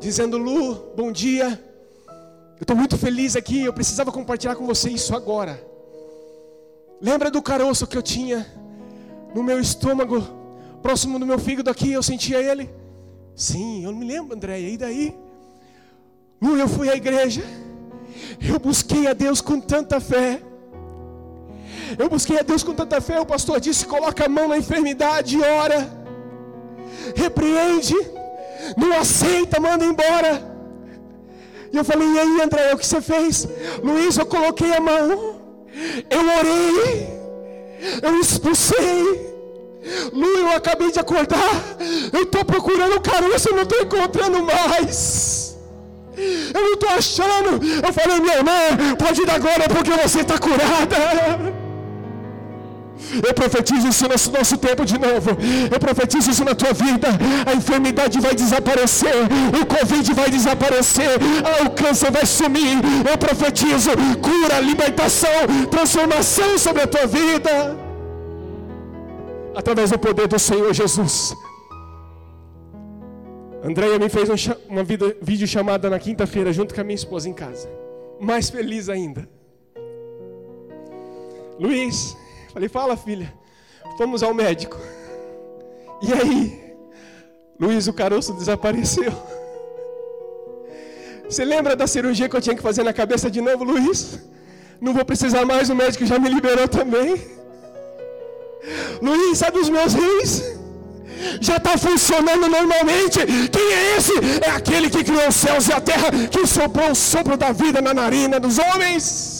dizendo: 0.00 0.38
Lu, 0.38 0.92
bom 0.96 1.12
dia. 1.12 1.62
Eu 2.58 2.62
estou 2.62 2.76
muito 2.76 2.98
feliz 2.98 3.36
aqui. 3.36 3.62
Eu 3.62 3.72
precisava 3.72 4.10
compartilhar 4.10 4.56
com 4.56 4.66
você 4.66 4.90
isso 4.90 5.14
agora. 5.14 5.62
Lembra 7.00 7.30
do 7.30 7.40
caroço 7.40 7.86
que 7.86 7.96
eu 7.96 8.02
tinha 8.02 8.46
no 9.34 9.42
meu 9.42 9.60
estômago, 9.60 10.26
próximo 10.82 11.18
do 11.18 11.26
meu 11.26 11.38
fígado 11.38 11.70
aqui? 11.70 11.92
Eu 11.92 12.02
sentia 12.02 12.38
ele? 12.38 12.68
Sim, 13.36 13.84
eu 13.84 13.94
me 13.94 14.04
lembro, 14.04 14.34
André. 14.34 14.60
E 14.60 14.76
daí? 14.76 15.16
Lu, 16.42 16.56
eu 16.56 16.68
fui 16.68 16.90
à 16.90 16.96
igreja. 16.96 17.42
Eu 18.40 18.58
busquei 18.58 19.06
a 19.06 19.12
Deus 19.12 19.40
com 19.40 19.60
tanta 19.60 20.00
fé. 20.00 20.42
Eu 21.98 22.08
busquei 22.08 22.38
a 22.38 22.42
Deus 22.42 22.62
com 22.62 22.74
tanta 22.74 23.00
fé. 23.00 23.20
O 23.20 23.26
pastor 23.26 23.60
disse: 23.60 23.86
coloca 23.86 24.24
a 24.24 24.28
mão 24.28 24.48
na 24.48 24.58
enfermidade 24.58 25.36
e 25.36 25.42
ora. 25.42 26.00
Repreende 27.14 27.94
não 28.76 28.98
aceita, 28.98 29.60
manda 29.60 29.84
embora. 29.84 30.50
E 31.72 31.76
eu 31.76 31.84
falei, 31.84 32.08
e 32.08 32.18
aí 32.18 32.40
André, 32.42 32.74
o 32.74 32.78
que 32.78 32.86
você 32.86 33.00
fez? 33.00 33.48
Luiz, 33.82 34.16
eu 34.16 34.26
coloquei 34.26 34.72
a 34.72 34.80
mão, 34.80 35.40
eu 36.10 36.38
orei, 36.38 37.08
eu 38.02 38.20
expulsei. 38.20 39.30
Lu, 40.12 40.26
eu 40.26 40.56
acabei 40.56 40.90
de 40.92 41.00
acordar, 41.00 41.78
eu 42.12 42.22
estou 42.22 42.44
procurando 42.44 42.96
o 42.96 43.00
caroço, 43.00 43.48
eu 43.48 43.54
não 43.54 43.62
estou 43.62 43.80
encontrando 43.80 44.42
mais. 44.44 45.56
Eu 46.54 46.60
não 46.60 46.72
estou 46.74 46.90
achando. 46.90 47.60
Eu 47.86 47.92
falei, 47.92 48.20
meu 48.20 48.34
irmão, 48.34 48.96
pode 48.98 49.22
ir 49.22 49.30
agora 49.30 49.68
porque 49.68 49.90
você 49.90 50.20
está 50.20 50.38
curada. 50.38 51.59
Eu 53.26 53.34
profetizo 53.34 53.88
isso 53.88 54.08
nesse 54.08 54.30
nosso 54.30 54.56
tempo 54.58 54.84
de 54.84 54.98
novo. 54.98 55.30
Eu 55.70 55.80
profetizo 55.80 56.30
isso 56.30 56.44
na 56.44 56.54
tua 56.54 56.72
vida. 56.72 57.08
A 57.46 57.54
enfermidade 57.54 58.20
vai 58.20 58.34
desaparecer. 58.34 59.14
O 59.60 59.66
Covid 59.66 60.12
vai 60.14 60.30
desaparecer. 60.30 61.18
Ah, 61.44 61.64
o 61.66 61.70
câncer 61.70 62.10
vai 62.10 62.26
sumir. 62.26 62.78
Eu 63.10 63.16
profetizo 63.18 63.90
cura, 64.22 64.60
libertação, 64.60 65.46
transformação 65.70 66.58
sobre 66.58 66.82
a 66.82 66.86
tua 66.86 67.06
vida. 67.06 67.76
Através 69.54 69.90
do 69.90 69.98
poder 69.98 70.28
do 70.28 70.38
Senhor 70.38 70.72
Jesus. 70.72 71.34
Andréia 73.62 73.98
me 73.98 74.08
fez 74.08 74.28
uma 74.68 74.82
vídeo 75.20 75.46
chamada 75.46 75.90
na 75.90 75.98
quinta-feira 75.98 76.52
junto 76.52 76.74
com 76.74 76.80
a 76.80 76.84
minha 76.84 76.94
esposa 76.94 77.28
em 77.28 77.32
casa. 77.32 77.68
Mais 78.18 78.48
feliz 78.48 78.88
ainda. 78.88 79.28
Luiz, 81.58 82.16
Falei, 82.52 82.68
fala 82.68 82.96
filha, 82.96 83.32
fomos 83.96 84.22
ao 84.22 84.34
médico. 84.34 84.76
E 86.02 86.12
aí, 86.12 86.74
Luiz, 87.58 87.86
o 87.86 87.92
caroço 87.92 88.32
desapareceu. 88.32 89.12
Você 91.28 91.44
lembra 91.44 91.76
da 91.76 91.86
cirurgia 91.86 92.28
que 92.28 92.34
eu 92.34 92.40
tinha 92.40 92.56
que 92.56 92.62
fazer 92.62 92.82
na 92.82 92.92
cabeça 92.92 93.30
de 93.30 93.40
novo, 93.40 93.62
Luiz? 93.62 94.18
Não 94.80 94.92
vou 94.92 95.04
precisar 95.04 95.44
mais, 95.44 95.70
o 95.70 95.76
médico 95.76 96.04
já 96.04 96.18
me 96.18 96.28
liberou 96.28 96.66
também. 96.66 97.20
Luiz, 99.00 99.38
sabe 99.38 99.58
os 99.58 99.68
meus 99.68 99.94
rins? 99.94 100.42
Já 101.40 101.56
está 101.58 101.76
funcionando 101.78 102.48
normalmente. 102.48 103.20
Quem 103.52 103.72
é 103.72 103.96
esse? 103.96 104.12
É 104.44 104.50
aquele 104.50 104.90
que 104.90 105.04
criou 105.04 105.28
os 105.28 105.36
céus 105.36 105.68
e 105.68 105.72
a 105.72 105.80
terra, 105.80 106.10
que 106.30 106.46
soprou 106.46 106.90
o 106.90 106.94
sopro 106.94 107.36
da 107.36 107.52
vida 107.52 107.80
na 107.80 107.94
narina 107.94 108.40
dos 108.40 108.58
homens. 108.58 109.39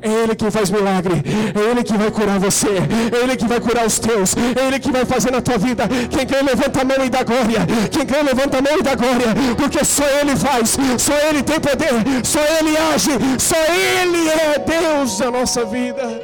É 0.00 0.08
Ele 0.08 0.34
que 0.34 0.50
faz 0.50 0.70
milagre, 0.70 1.14
é 1.54 1.70
Ele 1.70 1.82
que 1.82 1.96
vai 1.96 2.10
curar 2.10 2.38
você, 2.38 2.68
é 2.68 3.22
Ele 3.22 3.36
que 3.36 3.46
vai 3.46 3.60
curar 3.60 3.86
os 3.86 3.98
teus, 3.98 4.36
é 4.36 4.66
Ele 4.66 4.78
que 4.78 4.92
vai 4.92 5.04
fazer 5.04 5.30
na 5.30 5.40
tua 5.40 5.58
vida. 5.58 5.88
Quem 6.10 6.26
crê, 6.26 6.42
levanta 6.42 6.80
a 6.80 6.84
mão 6.84 7.04
e 7.04 7.10
dá 7.10 7.22
glória. 7.22 7.66
Quem 7.90 8.06
crê, 8.06 8.22
levanta 8.22 8.58
a 8.58 8.62
mão 8.62 8.78
e 8.78 8.82
dá 8.82 8.94
glória, 8.94 9.26
porque 9.56 9.84
só 9.84 10.04
Ele 10.20 10.36
faz, 10.36 10.76
só 10.98 11.14
Ele 11.28 11.42
tem 11.42 11.58
poder, 11.58 11.92
só 12.24 12.40
Ele 12.58 12.76
age, 12.94 13.10
só 13.38 13.56
Ele 13.56 14.28
é 14.28 14.58
Deus 14.58 15.18
da 15.18 15.30
nossa 15.30 15.64
vida. 15.64 16.22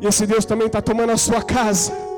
E 0.00 0.06
esse 0.06 0.26
Deus 0.26 0.44
também 0.44 0.66
está 0.66 0.80
tomando 0.80 1.10
a 1.12 1.16
sua 1.16 1.42
casa. 1.42 2.09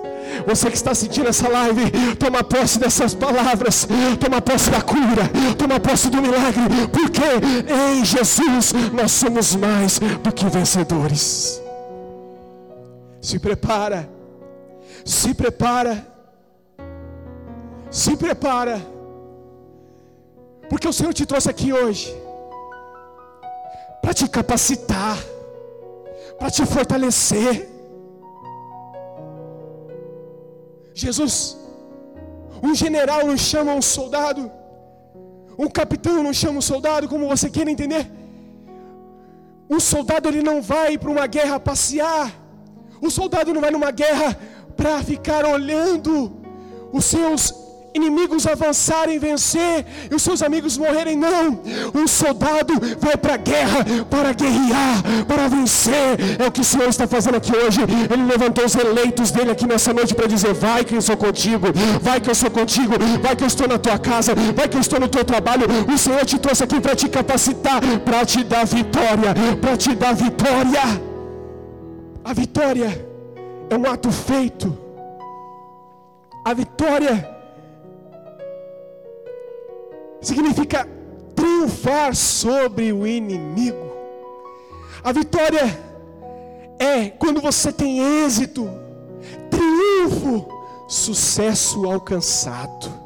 Você 0.47 0.71
que 0.71 0.77
está 0.77 0.91
assistindo 0.91 1.29
essa 1.29 1.49
live, 1.49 1.91
toma 2.17 2.43
posse 2.43 2.79
dessas 2.79 3.15
palavras, 3.15 3.87
toma 4.21 4.41
posse 4.41 4.71
da 4.71 4.81
cura, 4.81 5.31
toma 5.59 5.79
posse 5.81 6.09
do 6.09 6.21
milagre, 6.21 6.63
porque 6.93 7.73
em 7.73 8.05
Jesus 8.05 8.73
nós 8.93 9.13
somos 9.13 9.55
mais 9.55 9.99
do 9.99 10.33
que 10.33 10.47
vencedores. 10.47 11.61
Se 13.21 13.39
prepara, 13.39 14.09
se 15.05 15.35
prepara, 15.35 16.07
se 17.91 18.17
prepara, 18.17 18.81
porque 20.69 20.89
o 20.89 20.93
Senhor 20.93 21.13
te 21.15 21.25
trouxe 21.27 21.49
aqui 21.49 21.73
hoje 21.73 22.15
para 24.01 24.13
te 24.13 24.29
capacitar, 24.29 25.17
para 26.39 26.51
te 26.51 26.67
fortalecer 26.67 27.72
Jesus, 30.95 31.57
um 32.63 32.75
general 32.75 33.27
não 33.27 33.37
chama 33.37 33.75
um 33.75 33.83
soldado, 33.83 34.51
um 35.59 35.69
capitão 35.69 36.23
não 36.23 36.33
chama 36.33 36.59
um 36.59 36.63
soldado, 36.63 37.09
como 37.09 37.29
você 37.29 37.49
queira 37.51 37.71
entender. 37.71 38.11
Um 39.69 39.81
soldado 39.81 40.29
ele 40.29 40.43
não 40.43 40.61
vai 40.61 40.99
para 40.99 41.11
uma 41.11 41.27
guerra 41.27 41.59
passear, 41.59 42.33
o 43.01 43.11
soldado 43.11 43.53
não 43.55 43.61
vai 43.61 43.71
numa 43.71 43.91
guerra 43.91 44.39
para 44.77 45.03
ficar 45.03 45.45
olhando 45.45 46.33
os 46.93 47.05
seus 47.05 47.62
inimigos 47.95 48.47
avançarem, 48.47 49.19
vencer 49.19 49.85
e 50.11 50.15
os 50.15 50.23
seus 50.23 50.43
amigos 50.43 50.77
morrerem, 50.77 51.17
não. 51.17 51.61
Um 51.95 52.07
soldado 52.07 52.75
vai 52.99 53.17
para 53.17 53.35
a 53.35 53.37
guerra 53.37 53.85
para 54.09 54.33
guerrear, 54.33 55.03
para 55.27 55.49
vencer. 55.49 56.19
É 56.39 56.47
o 56.47 56.53
que 56.53 56.61
o 56.61 56.65
Senhor 56.65 56.89
está 56.89 57.07
fazendo 57.07 57.37
aqui 57.37 57.55
hoje. 57.55 57.81
Ele 57.83 58.25
levantou 58.25 58.65
os 58.65 58.75
eleitos 58.75 59.31
dele 59.31 59.51
aqui 59.51 59.67
nessa 59.67 59.93
noite 59.93 60.15
para 60.15 60.27
dizer: 60.27 60.53
Vai 60.55 60.85
que 60.85 60.95
eu 60.95 61.03
sou 61.03 61.17
contigo, 61.17 61.67
vai 62.01 62.21
que 62.21 62.31
eu 62.31 62.35
sou 62.35 62.51
contigo, 62.51 62.95
vai 63.21 63.37
que 63.37 63.45
eu 63.45 63.49
estou 63.49 63.69
na 63.69 63.79
tua 63.79 63.99
casa, 63.99 64.35
vai 64.55 64.69
que 64.69 64.77
eu 64.77 64.81
estou 64.81 65.01
no 65.01 65.09
teu 65.09 65.25
trabalho. 65.25 65.67
O 65.93 65.99
Senhor 65.99 66.25
te 66.25 66.39
trouxe 66.39 66.65
aqui 66.65 66.81
para 66.81 66.95
te 66.95 67.09
capacitar, 67.09 67.81
para 68.05 68.25
te 68.25 68.43
dar 68.45 68.65
vitória, 68.65 69.35
para 69.61 69.77
te 69.77 69.95
dar 69.95 70.15
vitória. 70.15 71.13
A 72.25 72.33
vitória 72.33 73.07
é 73.69 73.77
um 73.77 73.91
ato 73.91 74.11
feito. 74.11 74.79
A 76.45 76.53
vitória 76.55 77.32
significa 80.23 80.89
triunfar 81.35 82.15
sobre 82.15 82.93
o 82.93 83.07
inimigo. 83.07 83.93
A 85.03 85.11
vitória 85.13 85.79
é 86.79 87.11
quando 87.11 87.41
você 87.41 87.73
tem 87.73 88.25
êxito, 88.25 88.71
triunfo, 89.51 90.49
sucesso 90.89 91.85
alcançado. 91.85 93.03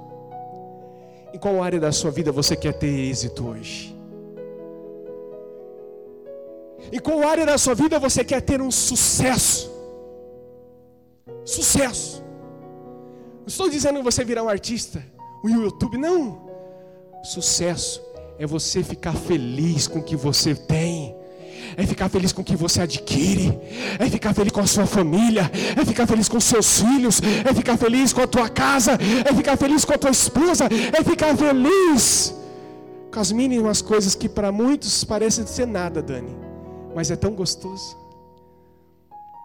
Em 1.33 1.39
qual 1.39 1.63
área 1.63 1.81
da 1.81 1.91
sua 1.91 2.11
vida 2.11 2.31
você 2.31 2.55
quer 2.55 2.75
ter 2.75 2.87
êxito 2.87 3.47
hoje? 3.49 3.97
Em 6.93 7.01
qual 7.01 7.27
área 7.27 7.45
da 7.45 7.59
sua 7.59 7.75
vida 7.75 7.99
você 7.99 8.25
quer 8.25 8.41
ter 8.43 8.61
um 8.61 8.71
sucesso? 8.71 9.71
Sucesso. 11.45 12.23
Não 13.41 13.47
estou 13.47 13.69
dizendo 13.69 13.99
que 13.99 14.05
você 14.05 14.25
virar 14.25 14.43
um 14.43 14.49
artista, 14.49 15.05
um 15.45 15.49
YouTube, 15.49 15.97
não. 15.97 16.46
Sucesso 17.27 18.01
é 18.39 18.47
você 18.47 18.85
ficar 18.85 19.13
feliz 19.13 19.89
com 19.89 19.99
o 19.99 20.03
que 20.03 20.15
você 20.15 20.55
tem. 20.55 21.13
É 21.77 21.85
ficar 21.85 22.09
feliz 22.09 22.33
com 22.33 22.41
o 22.41 22.45
que 22.45 22.55
você 22.55 22.81
adquire, 22.81 23.59
é 23.99 24.09
ficar 24.09 24.33
feliz 24.33 24.53
com 24.53 24.61
a 24.61 24.67
sua 24.67 24.87
família, 24.87 25.51
é 25.77 25.85
ficar 25.85 26.07
feliz 26.07 26.29
com 26.29 26.39
seus 26.39 26.81
filhos, 26.81 27.21
é 27.45 27.53
ficar 27.53 27.77
feliz 27.77 28.13
com 28.13 28.23
a 28.23 28.27
tua 28.27 28.49
casa, 28.49 28.93
é 29.29 29.35
ficar 29.35 29.57
feliz 29.57 29.85
com 29.85 29.93
a 29.93 29.99
tua 29.99 30.11
esposa, 30.11 30.67
é 30.67 31.03
ficar 31.03 31.37
feliz 31.37 32.35
com 33.13 33.19
as 33.19 33.33
mínimas 33.33 33.83
coisas 33.83 34.15
que 34.15 34.29
para 34.29 34.53
muitos 34.53 35.03
parecem 35.03 35.45
ser 35.47 35.67
nada, 35.67 36.01
Dani, 36.01 36.35
mas 36.95 37.11
é 37.11 37.17
tão 37.17 37.33
gostoso. 37.33 37.97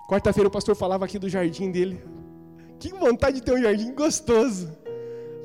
Quarta-feira 0.07 0.47
o 0.47 0.51
pastor 0.51 0.75
falava 0.75 1.05
aqui 1.05 1.17
do 1.17 1.27
jardim 1.27 1.71
dele. 1.71 2.01
Que 2.79 2.89
vontade 2.89 3.37
de 3.37 3.43
ter 3.43 3.53
um 3.53 3.61
jardim 3.61 3.93
gostoso 3.93 4.69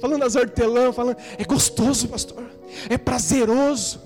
falando 0.00 0.20
das 0.20 0.36
hortelãs, 0.36 0.94
falando, 0.94 1.16
é 1.38 1.44
gostoso, 1.44 2.08
pastor, 2.08 2.44
é 2.88 2.98
prazeroso. 2.98 4.00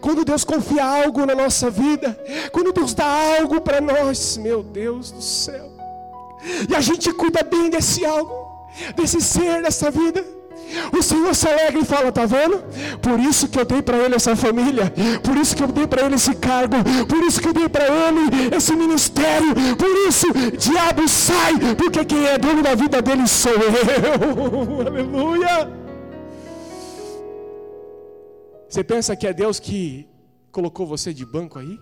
Quando 0.00 0.24
Deus 0.24 0.44
confia 0.44 0.84
algo 0.84 1.26
na 1.26 1.34
nossa 1.34 1.68
vida, 1.68 2.18
quando 2.52 2.72
Deus 2.72 2.94
dá 2.94 3.36
algo 3.38 3.60
para 3.60 3.80
nós, 3.80 4.36
meu 4.38 4.62
Deus 4.62 5.10
do 5.10 5.20
céu, 5.20 5.70
e 6.68 6.74
a 6.74 6.80
gente 6.80 7.12
cuida 7.12 7.42
bem 7.42 7.68
desse 7.68 8.04
algo, 8.04 8.32
desse 8.96 9.20
ser, 9.20 9.62
dessa 9.62 9.90
vida. 9.90 10.24
O 10.96 11.02
Senhor 11.02 11.34
se 11.34 11.48
alegra 11.48 11.80
e 11.80 11.84
fala: 11.84 12.08
Está 12.08 12.26
vendo? 12.26 12.62
Por 13.00 13.18
isso 13.20 13.48
que 13.48 13.58
eu 13.58 13.64
dei 13.64 13.82
para 13.82 13.98
ele 13.98 14.14
essa 14.14 14.34
família, 14.36 14.92
por 15.22 15.36
isso 15.36 15.56
que 15.56 15.62
eu 15.62 15.68
dei 15.68 15.86
para 15.86 16.04
ele 16.06 16.14
esse 16.14 16.34
cargo, 16.34 16.76
por 17.08 17.18
isso 17.22 17.40
que 17.40 17.48
eu 17.48 17.52
dei 17.52 17.68
para 17.68 17.86
ele 17.86 18.54
esse 18.54 18.74
ministério, 18.74 19.54
por 19.76 20.08
isso, 20.08 20.26
diabo 20.56 21.08
sai, 21.08 21.74
porque 21.76 22.04
quem 22.04 22.26
é 22.26 22.38
dono 22.38 22.62
da 22.62 22.74
vida 22.74 23.00
dele 23.00 23.26
sou 23.26 23.52
eu. 23.52 24.86
Aleluia. 24.86 25.84
Você 28.68 28.82
pensa 28.82 29.14
que 29.14 29.26
é 29.26 29.32
Deus 29.32 29.60
que 29.60 30.08
colocou 30.50 30.86
você 30.86 31.14
de 31.14 31.24
banco 31.24 31.58
aí? 31.58 31.78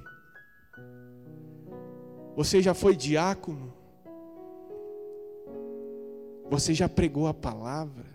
Você 2.36 2.60
já 2.60 2.74
foi 2.74 2.94
diácono? 2.94 3.72
Você 6.50 6.74
já 6.74 6.88
pregou 6.88 7.26
a 7.26 7.32
palavra? 7.32 8.11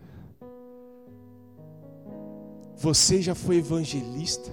Você 2.78 3.22
já 3.22 3.34
foi 3.34 3.58
evangelista? 3.58 4.52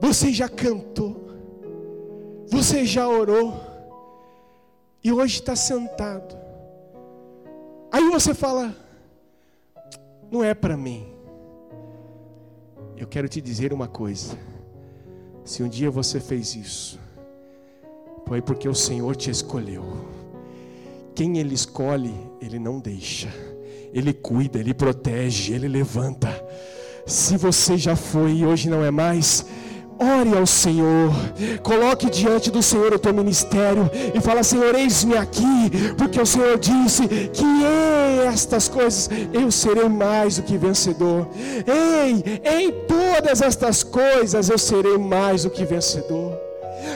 Você 0.00 0.32
já 0.32 0.48
cantou? 0.48 1.26
Você 2.46 2.86
já 2.86 3.08
orou? 3.08 3.52
E 5.02 5.12
hoje 5.12 5.40
está 5.40 5.56
sentado. 5.56 6.36
Aí 7.90 8.08
você 8.10 8.32
fala: 8.32 8.74
não 10.30 10.42
é 10.42 10.54
para 10.54 10.76
mim. 10.76 11.04
Eu 12.96 13.08
quero 13.08 13.28
te 13.28 13.40
dizer 13.40 13.72
uma 13.72 13.88
coisa. 13.88 14.38
Se 15.44 15.62
um 15.62 15.68
dia 15.68 15.90
você 15.90 16.20
fez 16.20 16.54
isso, 16.54 16.98
foi 18.26 18.40
porque 18.40 18.68
o 18.68 18.74
Senhor 18.74 19.16
te 19.16 19.30
escolheu. 19.30 19.84
Quem 21.14 21.38
Ele 21.38 21.54
escolhe, 21.54 22.14
Ele 22.40 22.58
não 22.58 22.78
deixa. 22.78 23.28
Ele 23.94 24.12
cuida, 24.12 24.58
Ele 24.58 24.74
protege, 24.74 25.54
Ele 25.54 25.68
levanta. 25.68 26.28
Se 27.06 27.36
você 27.36 27.78
já 27.78 27.94
foi 27.94 28.32
e 28.32 28.46
hoje 28.46 28.68
não 28.68 28.84
é 28.84 28.90
mais, 28.90 29.46
ore 29.98 30.36
ao 30.36 30.46
Senhor, 30.46 31.12
coloque 31.62 32.10
diante 32.10 32.50
do 32.50 32.62
Senhor 32.62 32.92
o 32.92 32.98
teu 32.98 33.14
ministério 33.14 33.88
e 34.12 34.20
fala: 34.20 34.42
Senhor, 34.42 34.74
eis-me 34.74 35.16
aqui, 35.16 35.70
porque 35.96 36.20
o 36.20 36.26
Senhor 36.26 36.58
disse 36.58 37.06
que 37.06 37.44
em 37.44 38.26
estas 38.26 38.68
coisas 38.68 39.08
eu 39.32 39.50
serei 39.50 39.88
mais 39.88 40.36
do 40.36 40.42
que 40.42 40.58
vencedor. 40.58 41.28
Ei, 41.64 42.40
em 42.44 42.72
todas 42.88 43.40
estas 43.40 43.84
coisas 43.84 44.48
eu 44.48 44.58
serei 44.58 44.98
mais 44.98 45.44
do 45.44 45.50
que 45.50 45.64
vencedor. 45.64 46.36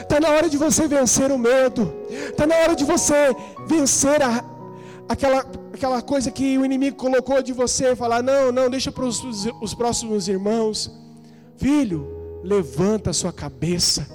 Está 0.01 0.19
na 0.19 0.29
hora 0.29 0.49
de 0.49 0.57
você 0.57 0.87
vencer 0.87 1.31
o 1.31 1.37
medo, 1.37 1.93
está 2.09 2.45
na 2.45 2.55
hora 2.55 2.75
de 2.75 2.83
você 2.83 3.33
vencer 3.67 4.21
a, 4.21 4.43
aquela 5.09 5.45
aquela 5.73 6.01
coisa 6.01 6.29
que 6.29 6.57
o 6.57 6.63
inimigo 6.63 6.95
colocou 6.95 7.41
de 7.41 7.51
você, 7.51 7.95
falar: 7.95 8.21
não, 8.21 8.51
não, 8.51 8.69
deixa 8.69 8.91
para 8.91 9.05
os, 9.05 9.21
os 9.61 9.73
próximos 9.73 10.27
irmãos. 10.27 10.91
Filho, 11.57 12.07
levanta 12.43 13.09
a 13.09 13.13
sua 13.13 13.33
cabeça. 13.33 14.07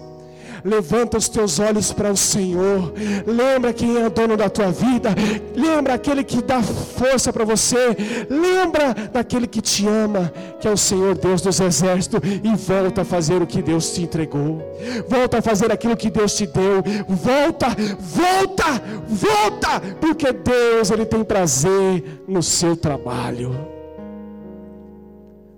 Levanta 0.64 1.18
os 1.18 1.28
teus 1.28 1.58
olhos 1.58 1.92
para 1.92 2.10
o 2.10 2.16
Senhor. 2.16 2.92
Lembra 3.26 3.72
quem 3.72 4.00
é 4.00 4.06
o 4.06 4.10
dono 4.10 4.36
da 4.36 4.48
tua 4.48 4.72
vida. 4.72 5.10
Lembra 5.54 5.94
aquele 5.94 6.24
que 6.24 6.42
dá 6.42 6.62
força 6.62 7.32
para 7.32 7.44
você. 7.44 7.96
Lembra 8.30 8.94
daquele 9.12 9.46
que 9.46 9.60
te 9.60 9.86
ama, 9.86 10.32
que 10.58 10.66
é 10.66 10.70
o 10.70 10.76
Senhor 10.76 11.16
Deus 11.16 11.42
dos 11.42 11.60
exércitos. 11.60 12.20
E 12.42 12.56
volta 12.56 13.02
a 13.02 13.04
fazer 13.04 13.42
o 13.42 13.46
que 13.46 13.60
Deus 13.60 13.92
te 13.92 14.02
entregou. 14.02 14.62
Volta 15.06 15.38
a 15.38 15.42
fazer 15.42 15.70
aquilo 15.70 15.96
que 15.96 16.10
Deus 16.10 16.34
te 16.34 16.46
deu. 16.46 16.82
Volta, 17.08 17.68
volta, 18.00 18.82
volta, 19.06 19.80
porque 20.00 20.32
Deus 20.32 20.90
ele 20.90 21.04
tem 21.04 21.22
prazer 21.22 22.22
no 22.26 22.42
seu 22.42 22.76
trabalho. 22.76 23.74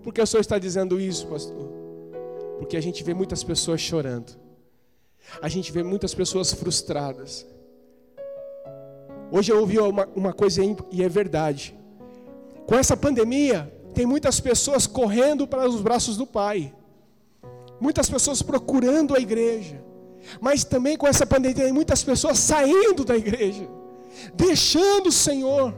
Por 0.03 0.12
que 0.12 0.21
o 0.23 0.27
Senhor 0.27 0.40
está 0.40 0.59
dizendo 0.59 1.01
isso, 1.01 1.27
pastor? 1.27 1.69
Porque 2.59 2.77
a 2.77 2.81
gente 2.81 3.03
vê 3.03 3.12
muitas 3.12 3.42
pessoas 3.42 3.81
chorando. 3.81 4.46
A 5.41 5.49
gente 5.49 5.73
vê 5.73 5.83
muitas 5.83 6.15
pessoas 6.15 6.53
frustradas. 6.53 7.47
Hoje 9.31 9.53
eu 9.53 9.59
ouvi 9.61 9.79
uma, 9.79 10.07
uma 10.15 10.33
coisa 10.33 10.62
e 10.91 11.03
é 11.03 11.09
verdade. 11.09 11.77
Com 12.67 12.75
essa 12.75 12.97
pandemia, 12.97 13.73
tem 13.95 14.07
muitas 14.07 14.41
pessoas 14.41 14.87
correndo 14.87 15.47
para 15.47 15.69
os 15.69 15.81
braços 15.81 16.17
do 16.17 16.27
Pai. 16.27 16.75
Muitas 17.81 18.09
pessoas 18.09 18.43
procurando 18.43 19.15
a 19.15 19.19
igreja. 19.19 19.85
Mas 20.41 20.65
também 20.65 20.97
com 20.97 21.07
essa 21.07 21.27
pandemia, 21.27 21.65
tem 21.65 21.73
muitas 21.73 22.03
pessoas 22.03 22.39
saindo 22.39 23.05
da 23.05 23.17
igreja. 23.17 23.69
Deixando 24.35 25.09
o 25.09 25.12
Senhor. 25.12 25.75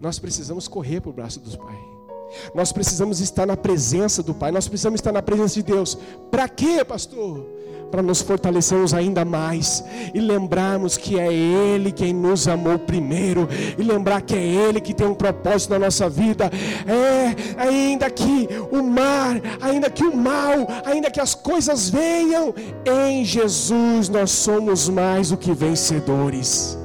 Nós 0.00 0.18
precisamos 0.18 0.68
correr 0.68 1.00
para 1.00 1.10
o 1.10 1.12
braço 1.12 1.40
do 1.40 1.56
Pai. 1.56 1.95
Nós 2.54 2.72
precisamos 2.72 3.20
estar 3.20 3.46
na 3.46 3.56
presença 3.56 4.22
do 4.22 4.34
Pai. 4.34 4.50
Nós 4.50 4.68
precisamos 4.68 4.98
estar 4.98 5.12
na 5.12 5.22
presença 5.22 5.54
de 5.54 5.62
Deus. 5.62 5.98
Para 6.30 6.48
quê, 6.48 6.84
pastor? 6.84 7.46
Para 7.90 8.02
nos 8.02 8.20
fortalecermos 8.20 8.92
ainda 8.92 9.24
mais 9.24 9.84
e 10.12 10.20
lembrarmos 10.20 10.96
que 10.96 11.18
é 11.18 11.32
Ele 11.32 11.92
quem 11.92 12.12
nos 12.12 12.48
amou 12.48 12.78
primeiro 12.78 13.48
e 13.78 13.82
lembrar 13.82 14.22
que 14.22 14.34
é 14.34 14.44
Ele 14.44 14.80
que 14.80 14.92
tem 14.92 15.06
um 15.06 15.14
propósito 15.14 15.70
na 15.70 15.78
nossa 15.78 16.08
vida. 16.08 16.50
É, 16.86 17.60
ainda 17.60 18.10
que 18.10 18.48
o 18.72 18.82
mar, 18.82 19.40
ainda 19.60 19.88
que 19.88 20.04
o 20.04 20.16
mal, 20.16 20.66
ainda 20.84 21.10
que 21.10 21.20
as 21.20 21.34
coisas 21.34 21.88
venham, 21.88 22.52
em 22.84 23.24
Jesus 23.24 24.08
nós 24.08 24.30
somos 24.32 24.88
mais 24.88 25.30
do 25.30 25.36
que 25.36 25.52
vencedores. 25.52 26.76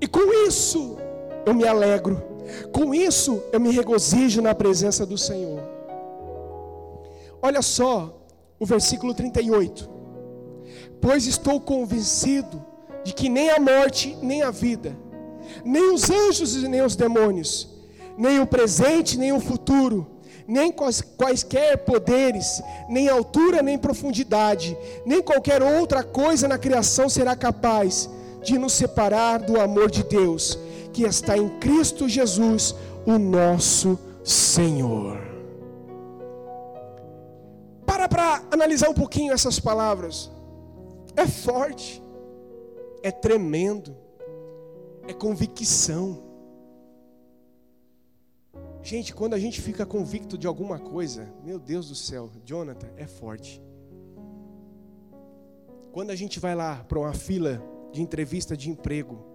E 0.00 0.06
com 0.06 0.46
isso, 0.46 0.96
eu 1.44 1.54
me 1.54 1.66
alegro. 1.66 2.29
Com 2.72 2.94
isso, 2.94 3.42
eu 3.52 3.60
me 3.60 3.70
regozijo 3.70 4.40
na 4.40 4.54
presença 4.54 5.04
do 5.04 5.18
Senhor. 5.18 5.60
Olha 7.42 7.62
só 7.62 8.14
o 8.58 8.66
versículo 8.66 9.14
38. 9.14 9.88
Pois 11.00 11.26
estou 11.26 11.60
convencido 11.60 12.62
de 13.02 13.14
que 13.14 13.28
nem 13.28 13.50
a 13.50 13.58
morte, 13.58 14.16
nem 14.20 14.42
a 14.42 14.50
vida, 14.50 14.96
nem 15.64 15.94
os 15.94 16.10
anjos 16.10 16.54
e 16.56 16.68
nem 16.68 16.82
os 16.82 16.94
demônios, 16.94 17.68
nem 18.18 18.38
o 18.38 18.46
presente, 18.46 19.18
nem 19.18 19.32
o 19.32 19.40
futuro, 19.40 20.06
nem 20.46 20.70
quaisquer 21.16 21.78
poderes, 21.78 22.60
nem 22.88 23.08
altura, 23.08 23.62
nem 23.62 23.78
profundidade, 23.78 24.76
nem 25.06 25.22
qualquer 25.22 25.62
outra 25.62 26.02
coisa 26.02 26.46
na 26.46 26.58
criação 26.58 27.08
será 27.08 27.34
capaz 27.34 28.10
de 28.42 28.58
nos 28.58 28.74
separar 28.74 29.38
do 29.38 29.58
amor 29.58 29.90
de 29.90 30.02
Deus 30.02 30.58
que 30.92 31.04
está 31.04 31.36
em 31.36 31.48
Cristo 31.58 32.08
Jesus, 32.08 32.74
o 33.06 33.18
nosso 33.18 33.98
Senhor. 34.24 35.18
Para 37.86 38.08
para 38.08 38.42
analisar 38.50 38.88
um 38.88 38.94
pouquinho 38.94 39.32
essas 39.32 39.58
palavras. 39.58 40.30
É 41.16 41.26
forte, 41.26 42.02
é 43.02 43.10
tremendo, 43.10 43.96
é 45.06 45.12
convicção. 45.12 46.22
Gente, 48.82 49.14
quando 49.14 49.34
a 49.34 49.38
gente 49.38 49.60
fica 49.60 49.84
convicto 49.84 50.38
de 50.38 50.46
alguma 50.46 50.78
coisa, 50.78 51.28
meu 51.44 51.58
Deus 51.58 51.88
do 51.88 51.94
céu, 51.94 52.30
Jonathan, 52.44 52.88
é 52.96 53.06
forte. 53.06 53.62
Quando 55.92 56.10
a 56.10 56.16
gente 56.16 56.38
vai 56.38 56.54
lá 56.54 56.84
para 56.88 56.98
uma 56.98 57.12
fila 57.12 57.62
de 57.92 58.00
entrevista 58.00 58.56
de 58.56 58.70
emprego, 58.70 59.29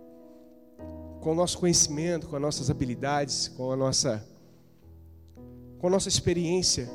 com 1.25 1.31
o 1.31 1.35
nosso 1.35 1.57
conhecimento, 1.57 2.27
com 2.27 2.35
as 2.35 2.41
nossas 2.43 2.69
habilidades, 2.69 3.47
com 3.47 3.71
a 3.71 3.75
nossa 3.75 4.23
com 5.79 5.87
a 5.87 5.89
nossa 5.89 6.07
experiência 6.07 6.87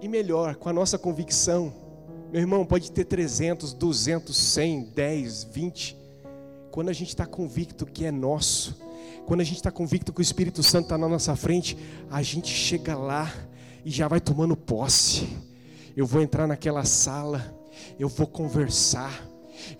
e 0.00 0.06
melhor, 0.06 0.54
com 0.54 0.68
a 0.68 0.72
nossa 0.72 0.96
convicção. 0.96 1.74
Meu 2.30 2.40
irmão, 2.40 2.64
pode 2.64 2.92
ter 2.92 3.04
300, 3.04 3.72
200, 3.72 4.36
100, 4.36 4.92
10, 4.94 5.42
20. 5.42 5.96
Quando 6.70 6.88
a 6.88 6.92
gente 6.92 7.08
está 7.08 7.26
convicto 7.26 7.84
que 7.84 8.04
é 8.04 8.12
nosso, 8.12 8.80
quando 9.26 9.40
a 9.40 9.44
gente 9.44 9.56
está 9.56 9.72
convicto 9.72 10.12
que 10.12 10.20
o 10.20 10.22
Espírito 10.22 10.62
Santo 10.62 10.84
está 10.84 10.96
na 10.96 11.08
nossa 11.08 11.34
frente, 11.34 11.76
a 12.08 12.22
gente 12.22 12.50
chega 12.52 12.96
lá 12.96 13.34
e 13.84 13.90
já 13.90 14.06
vai 14.06 14.20
tomando 14.20 14.56
posse. 14.56 15.26
Eu 15.96 16.06
vou 16.06 16.22
entrar 16.22 16.46
naquela 16.46 16.84
sala, 16.84 17.52
eu 17.98 18.08
vou 18.08 18.28
conversar, 18.28 19.20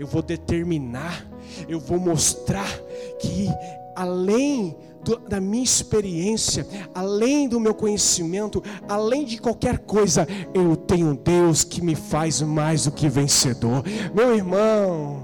eu 0.00 0.06
vou 0.09 0.20
determinar, 0.20 1.24
eu 1.68 1.78
vou 1.78 2.00
mostrar 2.00 2.86
que 3.18 3.48
além 3.94 4.76
do, 5.02 5.16
da 5.18 5.40
minha 5.40 5.64
experiência, 5.64 6.66
além 6.94 7.48
do 7.48 7.61
meu 7.61 7.74
conhecimento, 7.74 8.62
além 8.88 9.24
de 9.24 9.38
qualquer 9.38 9.79
coisa, 9.79 10.26
eu 10.52 10.76
tenho 10.76 11.14
Deus 11.14 11.64
que 11.64 11.81
me 11.81 11.94
faz 11.94 12.42
mais 12.42 12.85
do 12.85 12.90
que 12.90 13.09
vencedor. 13.09 13.85
Meu 14.14 14.35
irmão, 14.35 15.22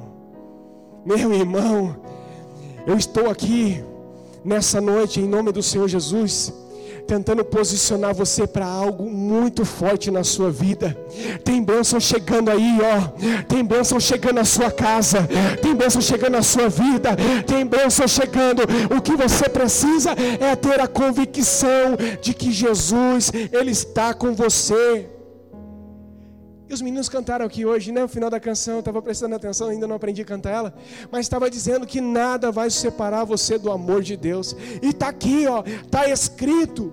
meu 1.05 1.33
irmão, 1.33 1.97
eu 2.87 2.97
estou 2.97 3.29
aqui 3.29 3.85
nessa 4.45 4.81
noite 4.81 5.21
em 5.21 5.29
nome 5.29 5.53
do 5.53 5.63
Senhor 5.63 5.89
Jesus 5.89 6.62
tentando 7.07 7.45
posicionar 7.45 8.15
você 8.15 8.47
para 8.47 8.67
algo 8.67 9.11
muito 9.11 9.65
forte 9.65 10.11
na 10.11 10.25
sua 10.25 10.51
vida. 10.51 10.97
Tem 11.45 11.63
bênção 11.63 12.01
chegando 12.01 12.51
aí, 12.51 12.79
ó. 12.81 13.43
Tem 13.45 13.65
bênção 13.65 14.01
chegando 14.01 14.37
na 14.37 14.45
sua 14.45 14.71
casa. 14.71 15.29
Tem 15.61 15.75
bênção 15.75 16.01
chegando 16.01 16.33
na 16.33 16.43
sua 16.43 16.69
vida. 16.69 17.17
Tem 17.47 17.67
bênção 17.67 18.09
chegando. 18.09 18.63
O 18.97 19.01
que 19.01 19.17
você 19.17 19.49
precisa 19.49 20.13
é 20.41 20.57
ter 20.57 20.81
a 20.81 20.87
convicção 20.87 21.97
de 22.21 22.35
que 22.35 22.51
Jesus, 22.51 23.31
Ele 23.53 23.71
está 23.71 24.15
com 24.15 24.33
você. 24.35 25.07
E 26.73 26.75
os 26.75 26.81
meninos 26.81 27.07
cantaram 27.07 27.45
aqui 27.45 27.67
hoje, 27.67 27.93
né? 27.93 28.01
No 28.01 28.09
final 28.09 28.31
da 28.31 28.41
canção, 28.41 28.77
eu 28.77 28.81
estava 28.81 29.03
prestando 29.03 29.35
atenção, 29.35 29.69
ainda 29.69 29.87
não 29.87 29.97
aprendi 29.97 30.23
a 30.23 30.25
cantar 30.25 30.53
ela, 30.53 30.75
mas 31.11 31.27
estava 31.27 31.51
dizendo 31.51 31.87
que 31.87 32.01
nada 32.01 32.51
vai 32.51 32.71
separar 32.71 33.25
você 33.25 33.59
do 33.59 33.71
amor 33.71 34.01
de 34.01 34.17
Deus. 34.17 34.57
E 34.81 34.89
está 34.89 35.09
aqui, 35.09 35.47
ó, 35.47 35.63
está 35.67 36.09
escrito. 36.09 36.91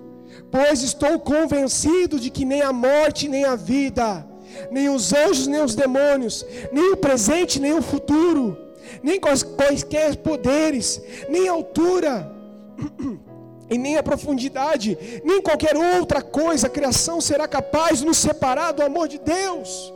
Pois 0.50 0.82
estou 0.82 1.18
convencido 1.18 2.20
de 2.20 2.28
que 2.28 2.44
nem 2.44 2.60
a 2.60 2.74
morte, 2.74 3.26
nem 3.26 3.46
a 3.46 3.56
vida, 3.56 4.26
nem 4.70 4.90
os 4.90 5.14
anjos, 5.14 5.46
nem 5.46 5.62
os 5.62 5.74
demônios, 5.74 6.44
nem 6.70 6.92
o 6.92 6.98
presente, 6.98 7.58
nem 7.58 7.72
o 7.72 7.80
futuro, 7.80 8.58
nem 9.02 9.18
quaisquer 9.18 10.14
poderes, 10.18 11.00
nem 11.26 11.48
altura. 11.48 12.30
e 13.70 13.78
nem 13.78 13.96
a 13.96 14.02
profundidade, 14.02 14.98
nem 15.24 15.40
qualquer 15.40 15.76
outra 15.76 16.20
coisa, 16.20 16.66
a 16.66 16.70
criação 16.70 17.20
será 17.20 17.46
capaz 17.46 18.00
de 18.00 18.06
nos 18.06 18.18
separar 18.18 18.72
do 18.72 18.82
amor 18.82 19.06
de 19.06 19.18
Deus. 19.18 19.92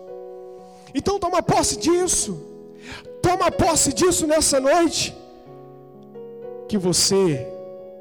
Então 0.95 1.19
toma 1.19 1.43
posse 1.43 1.77
disso. 1.77 2.41
Toma 3.21 3.51
posse 3.51 3.93
disso 3.93 4.27
nessa 4.27 4.61
noite. 4.61 5.17
Que 6.69 6.79
você 6.79 7.47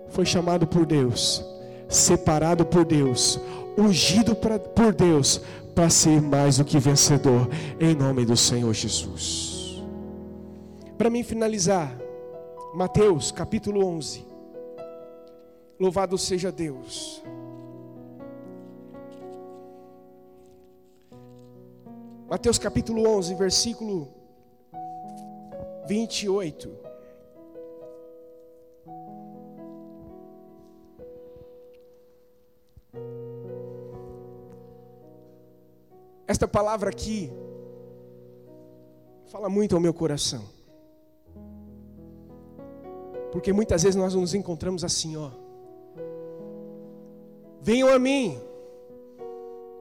foi 0.09 0.25
chamado 0.25 0.67
por 0.67 0.85
Deus, 0.85 1.43
separado 1.89 2.65
por 2.65 2.85
Deus, 2.85 3.39
ungido 3.75 4.35
pra, 4.35 4.59
por 4.59 4.93
Deus 4.93 5.41
para 5.73 5.89
ser 5.89 6.21
mais 6.21 6.57
do 6.57 6.65
que 6.65 6.77
vencedor, 6.77 7.49
em 7.79 7.95
nome 7.95 8.25
do 8.25 8.37
Senhor 8.37 8.71
Jesus. 8.73 9.81
Para 10.97 11.09
mim 11.09 11.23
finalizar, 11.23 11.97
Mateus 12.75 13.31
capítulo 13.31 13.85
11. 13.85 14.32
Louvado 15.79 16.17
seja 16.17 16.51
Deus. 16.51 17.23
Mateus 22.29 22.57
capítulo 22.57 23.07
11, 23.07 23.35
versículo 23.35 24.07
28. 25.87 26.83
Esta 36.27 36.47
palavra 36.47 36.89
aqui 36.89 37.31
fala 39.27 39.49
muito 39.49 39.75
ao 39.75 39.81
meu 39.81 39.93
coração. 39.93 40.43
Porque 43.31 43.53
muitas 43.53 43.83
vezes 43.83 43.95
nós 43.95 44.15
nos 44.15 44.33
encontramos 44.33 44.83
assim, 44.83 45.15
ó. 45.17 45.42
Venham 47.63 47.87
a 47.87 47.97
mim, 47.97 48.37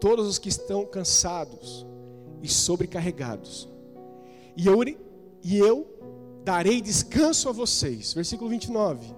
todos 0.01 0.29
os 0.29 0.39
que 0.39 0.49
estão 0.49 0.87
cansados 0.87 1.85
e 2.41 2.49
sobrecarregados, 2.49 3.69
e 4.57 4.69
eu, 4.69 4.85
e 5.43 5.59
eu 5.59 5.89
darei 6.45 6.81
descanso 6.81 7.49
a 7.49 7.53
vocês. 7.53 8.13
Versículo 8.13 8.49
29. 8.49 9.13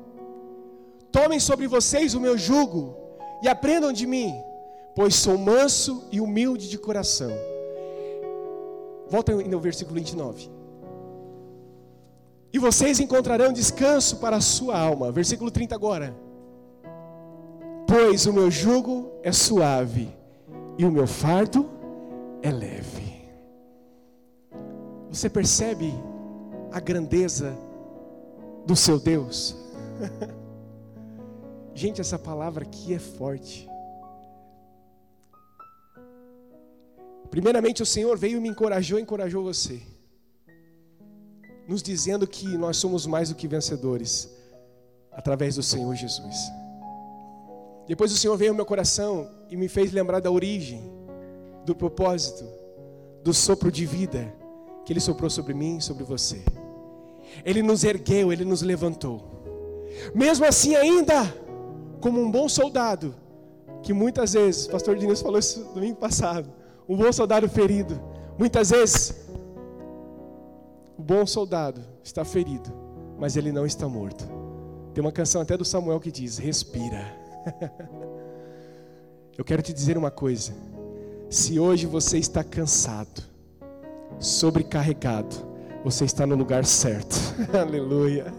Tomem 1.13 1.39
sobre 1.39 1.69
vocês 1.69 2.15
o 2.15 2.21
meu 2.21 2.39
jugo 2.39 2.97
e 3.43 3.49
aprendam 3.49 3.93
de 3.93 4.07
mim, 4.07 4.33
pois 4.97 5.15
sou 5.15 5.37
manso 5.37 6.05
e 6.11 6.19
humilde 6.19 6.67
de 6.71 6.79
coração. 6.79 7.33
Volta 9.11 9.35
no 9.35 9.61
versículo 9.61 9.97
29. 9.97 10.51
E 12.51 12.59
vocês 12.59 12.99
encontrarão 12.99 13.53
descanso 13.53 14.17
para 14.17 14.37
a 14.37 14.41
sua 14.41 14.79
alma. 14.79 15.13
Versículo 15.13 15.51
30 15.51 15.75
agora. 15.75 16.24
Pois 17.97 18.27
o 18.27 18.33
meu 18.33 18.51
jugo 18.51 19.21
é 19.23 19.31
suave 19.31 20.13
e 20.77 20.85
o 20.85 20.91
meu 20.91 21.07
fardo 21.07 21.71
é 22.43 22.51
leve. 22.51 23.25
Você 25.09 25.31
percebe 25.31 25.95
a 26.73 26.81
grandeza 26.81 27.57
do 28.67 28.75
seu 28.75 28.99
Deus? 28.99 29.57
Gente, 31.73 32.01
essa 32.01 32.19
palavra 32.19 32.65
aqui 32.65 32.95
é 32.95 32.99
forte. 32.99 33.71
Primeiramente, 37.31 37.81
o 37.81 37.87
Senhor 37.87 38.19
veio 38.19 38.39
e 38.39 38.41
me 38.41 38.49
encorajou, 38.49 38.99
encorajou 38.99 39.45
você, 39.45 39.81
nos 41.69 41.81
dizendo 41.81 42.27
que 42.27 42.59
nós 42.59 42.77
somos 42.77 43.07
mais 43.07 43.29
do 43.29 43.37
que 43.37 43.47
vencedores 43.47 44.29
através 45.13 45.55
do 45.55 45.63
Senhor 45.63 45.95
Jesus. 45.95 46.64
Depois 47.87 48.13
o 48.13 48.17
Senhor 48.17 48.37
veio 48.37 48.51
ao 48.51 48.57
meu 48.57 48.65
coração 48.65 49.29
e 49.51 49.57
me 49.57 49.69
fez 49.69 49.93
lembrar 49.93 50.21
da 50.21 50.31
origem, 50.31 50.83
do 51.65 51.75
propósito, 51.75 52.45
do 53.23 53.33
sopro 53.33 53.71
de 53.71 53.85
vida 53.85 54.33
que 54.85 54.93
Ele 54.93 55.01
soprou 55.01 55.31
sobre 55.31 55.55
mim 55.55 55.79
e 55.79 55.83
sobre 55.83 56.05
você. 56.05 56.43
Ele 57.45 57.63
nos 57.63 57.85
ergueu, 57.85 58.33
Ele 58.33 58.45
nos 58.45 58.63
levantou. 58.63 59.23
Mesmo 60.15 60.45
assim, 60.45 60.75
ainda 60.75 61.25
como 62.01 62.21
um 62.21 62.31
bom 62.31 62.49
soldado, 62.49 63.15
que 63.83 63.93
muitas 63.93 64.33
vezes, 64.33 64.67
o 64.67 64.71
pastor 64.71 64.97
Diniz 64.97 65.21
falou 65.21 65.39
isso 65.39 65.65
domingo 65.75 65.97
passado, 65.97 66.53
um 66.89 66.97
bom 66.97 67.11
soldado 67.13 67.49
ferido, 67.49 68.01
muitas 68.39 68.71
vezes, 68.71 69.15
o 70.97 71.03
bom 71.03 71.27
soldado 71.27 71.83
está 72.03 72.25
ferido, 72.25 72.71
mas 73.19 73.37
ele 73.37 73.53
não 73.53 73.67
está 73.67 73.89
morto. 73.89 74.25
Tem 74.93 75.03
uma 75.03 75.13
canção 75.13 75.43
até 75.43 75.57
do 75.57 75.65
Samuel 75.65 75.99
que 75.99 76.11
diz: 76.11 76.39
Respira. 76.39 77.24
Eu 79.37 79.45
quero 79.45 79.63
te 79.63 79.73
dizer 79.73 79.99
uma 79.99 80.11
coisa: 80.11 80.53
se 81.29 81.59
hoje 81.59 81.87
você 81.87 82.19
está 82.19 82.45
cansado, 82.45 83.23
sobrecarregado, 84.19 85.35
você 85.85 86.05
está 86.05 86.27
no 86.27 86.35
lugar 86.37 86.65
certo. 86.65 87.17
Aleluia. 87.53 88.33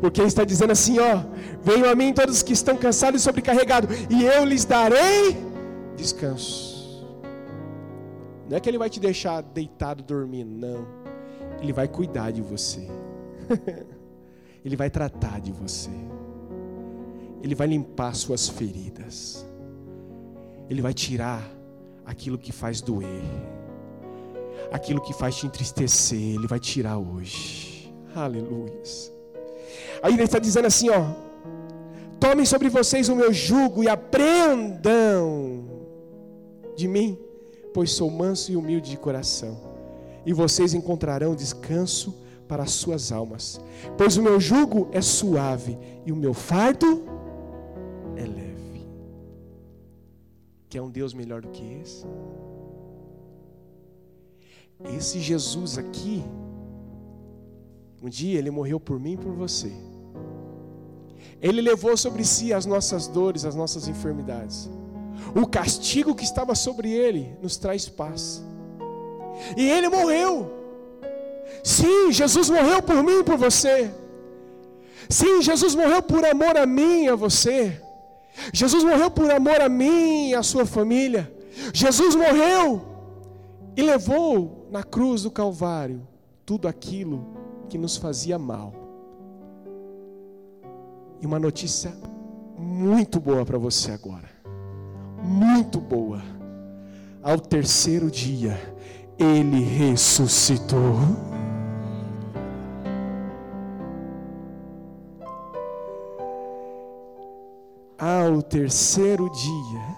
Porque 0.00 0.20
ele 0.20 0.28
está 0.28 0.44
dizendo 0.44 0.72
assim, 0.72 0.98
ó, 0.98 1.22
venham 1.62 1.88
a 1.88 1.94
mim 1.94 2.12
todos 2.12 2.42
que 2.42 2.52
estão 2.52 2.76
cansados 2.76 3.20
e 3.20 3.24
sobrecarregados, 3.24 3.88
e 4.10 4.24
eu 4.24 4.44
lhes 4.44 4.64
darei 4.64 5.36
descanso. 5.96 7.06
Não 8.48 8.56
é 8.56 8.60
que 8.60 8.68
ele 8.68 8.78
vai 8.78 8.90
te 8.90 9.00
deixar 9.00 9.40
deitado 9.40 10.02
dormindo, 10.02 10.50
não. 10.50 10.86
Ele 11.60 11.72
vai 11.72 11.88
cuidar 11.88 12.32
de 12.32 12.42
você. 12.42 12.86
ele 14.64 14.76
vai 14.76 14.90
tratar 14.90 15.40
de 15.40 15.52
você. 15.52 15.90
Ele 17.42 17.54
vai 17.54 17.66
limpar 17.66 18.14
suas 18.14 18.48
feridas. 18.48 19.44
Ele 20.70 20.80
vai 20.80 20.94
tirar 20.94 21.42
aquilo 22.06 22.38
que 22.38 22.52
faz 22.52 22.80
doer. 22.80 23.24
Aquilo 24.70 25.00
que 25.00 25.12
faz 25.12 25.36
te 25.36 25.46
entristecer, 25.46 26.36
ele 26.36 26.46
vai 26.46 26.58
tirar 26.58 26.98
hoje. 26.98 27.92
Aleluia. 28.14 28.72
Aí 30.02 30.14
ele 30.14 30.22
está 30.22 30.38
dizendo 30.38 30.66
assim, 30.66 30.88
ó: 30.88 31.12
Tomem 32.18 32.46
sobre 32.46 32.68
vocês 32.68 33.08
o 33.08 33.16
meu 33.16 33.32
jugo 33.32 33.82
e 33.82 33.88
aprendam 33.88 35.64
de 36.76 36.86
mim, 36.86 37.18
pois 37.74 37.90
sou 37.92 38.10
manso 38.10 38.52
e 38.52 38.56
humilde 38.56 38.90
de 38.90 38.96
coração, 38.96 39.58
e 40.24 40.32
vocês 40.32 40.72
encontrarão 40.74 41.34
descanso 41.34 42.14
para 42.46 42.62
as 42.62 42.70
suas 42.70 43.10
almas. 43.10 43.60
Pois 43.98 44.16
o 44.16 44.22
meu 44.22 44.38
jugo 44.38 44.88
é 44.92 45.00
suave 45.00 45.78
e 46.06 46.12
o 46.12 46.16
meu 46.16 46.32
fardo 46.32 47.02
Quer 50.72 50.80
um 50.80 50.88
Deus 50.88 51.12
melhor 51.12 51.42
do 51.42 51.48
que 51.48 51.62
esse? 51.82 52.06
Esse 54.96 55.20
Jesus 55.20 55.76
aqui, 55.76 56.24
um 58.02 58.08
dia 58.08 58.38
ele 58.38 58.50
morreu 58.50 58.80
por 58.80 58.98
mim 58.98 59.12
e 59.12 59.16
por 59.18 59.34
você. 59.34 59.70
Ele 61.42 61.60
levou 61.60 61.94
sobre 61.94 62.24
si 62.24 62.54
as 62.54 62.64
nossas 62.64 63.06
dores, 63.06 63.44
as 63.44 63.54
nossas 63.54 63.86
enfermidades. 63.86 64.70
O 65.36 65.46
castigo 65.46 66.14
que 66.14 66.24
estava 66.24 66.54
sobre 66.54 66.90
ele 66.90 67.36
nos 67.42 67.58
traz 67.58 67.86
paz. 67.86 68.42
E 69.54 69.68
ele 69.68 69.90
morreu. 69.90 70.50
Sim, 71.62 72.10
Jesus 72.10 72.48
morreu 72.48 72.82
por 72.82 73.02
mim 73.02 73.18
e 73.18 73.24
por 73.24 73.36
você. 73.36 73.92
Sim, 75.10 75.42
Jesus 75.42 75.74
morreu 75.74 76.02
por 76.02 76.24
amor 76.24 76.56
a 76.56 76.64
mim 76.64 77.04
e 77.04 77.08
a 77.10 77.14
você. 77.14 77.78
Jesus 78.52 78.84
morreu 78.84 79.10
por 79.10 79.30
amor 79.30 79.60
a 79.60 79.68
mim 79.68 80.30
e 80.30 80.34
a 80.34 80.42
sua 80.42 80.64
família. 80.64 81.32
Jesus 81.72 82.14
morreu 82.14 82.82
e 83.76 83.82
levou 83.82 84.68
na 84.70 84.82
cruz 84.82 85.22
do 85.22 85.30
Calvário 85.30 86.06
tudo 86.44 86.66
aquilo 86.66 87.26
que 87.68 87.78
nos 87.78 87.96
fazia 87.96 88.38
mal. 88.38 88.72
E 91.20 91.26
uma 91.26 91.38
notícia 91.38 91.92
muito 92.58 93.20
boa 93.20 93.44
para 93.44 93.58
você 93.58 93.92
agora. 93.92 94.30
Muito 95.22 95.80
boa. 95.80 96.20
Ao 97.22 97.38
terceiro 97.38 98.10
dia, 98.10 98.58
ele 99.18 99.60
ressuscitou. 99.62 100.96
Ao 108.32 108.40
terceiro 108.42 109.28
dia, 109.28 109.96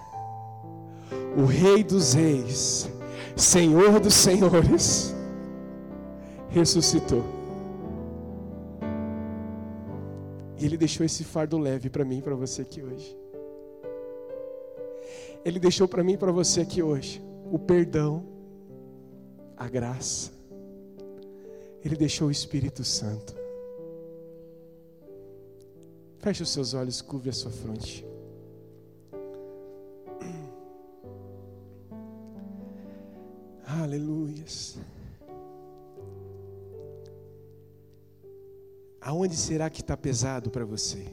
o 1.37 1.45
Rei 1.45 1.85
dos 1.85 2.11
Reis, 2.11 2.89
Senhor 3.33 3.97
dos 4.01 4.13
Senhores, 4.13 5.15
ressuscitou. 6.49 7.23
E 10.59 10.65
Ele 10.65 10.75
deixou 10.75 11.05
esse 11.05 11.23
fardo 11.23 11.57
leve 11.57 11.89
para 11.89 12.03
mim 12.03 12.17
e 12.17 12.21
para 12.21 12.35
você 12.35 12.63
aqui 12.63 12.83
hoje. 12.83 13.17
Ele 15.45 15.57
deixou 15.57 15.87
para 15.87 16.03
mim 16.03 16.13
e 16.13 16.17
para 16.17 16.33
você 16.33 16.59
aqui 16.59 16.83
hoje 16.83 17.23
o 17.49 17.57
perdão, 17.57 18.21
a 19.55 19.69
graça. 19.69 20.29
Ele 21.85 21.95
deixou 21.95 22.27
o 22.27 22.31
Espírito 22.31 22.83
Santo. 22.83 23.33
Feche 26.17 26.43
os 26.43 26.49
seus 26.49 26.73
olhos, 26.73 27.01
curve 27.01 27.29
a 27.29 27.33
sua 27.33 27.51
fronte. 27.51 28.14
Aleluias. 33.81 34.77
Aonde 39.01 39.35
será 39.35 39.69
que 39.69 39.81
está 39.81 39.97
pesado 39.97 40.49
para 40.49 40.63
você? 40.63 41.05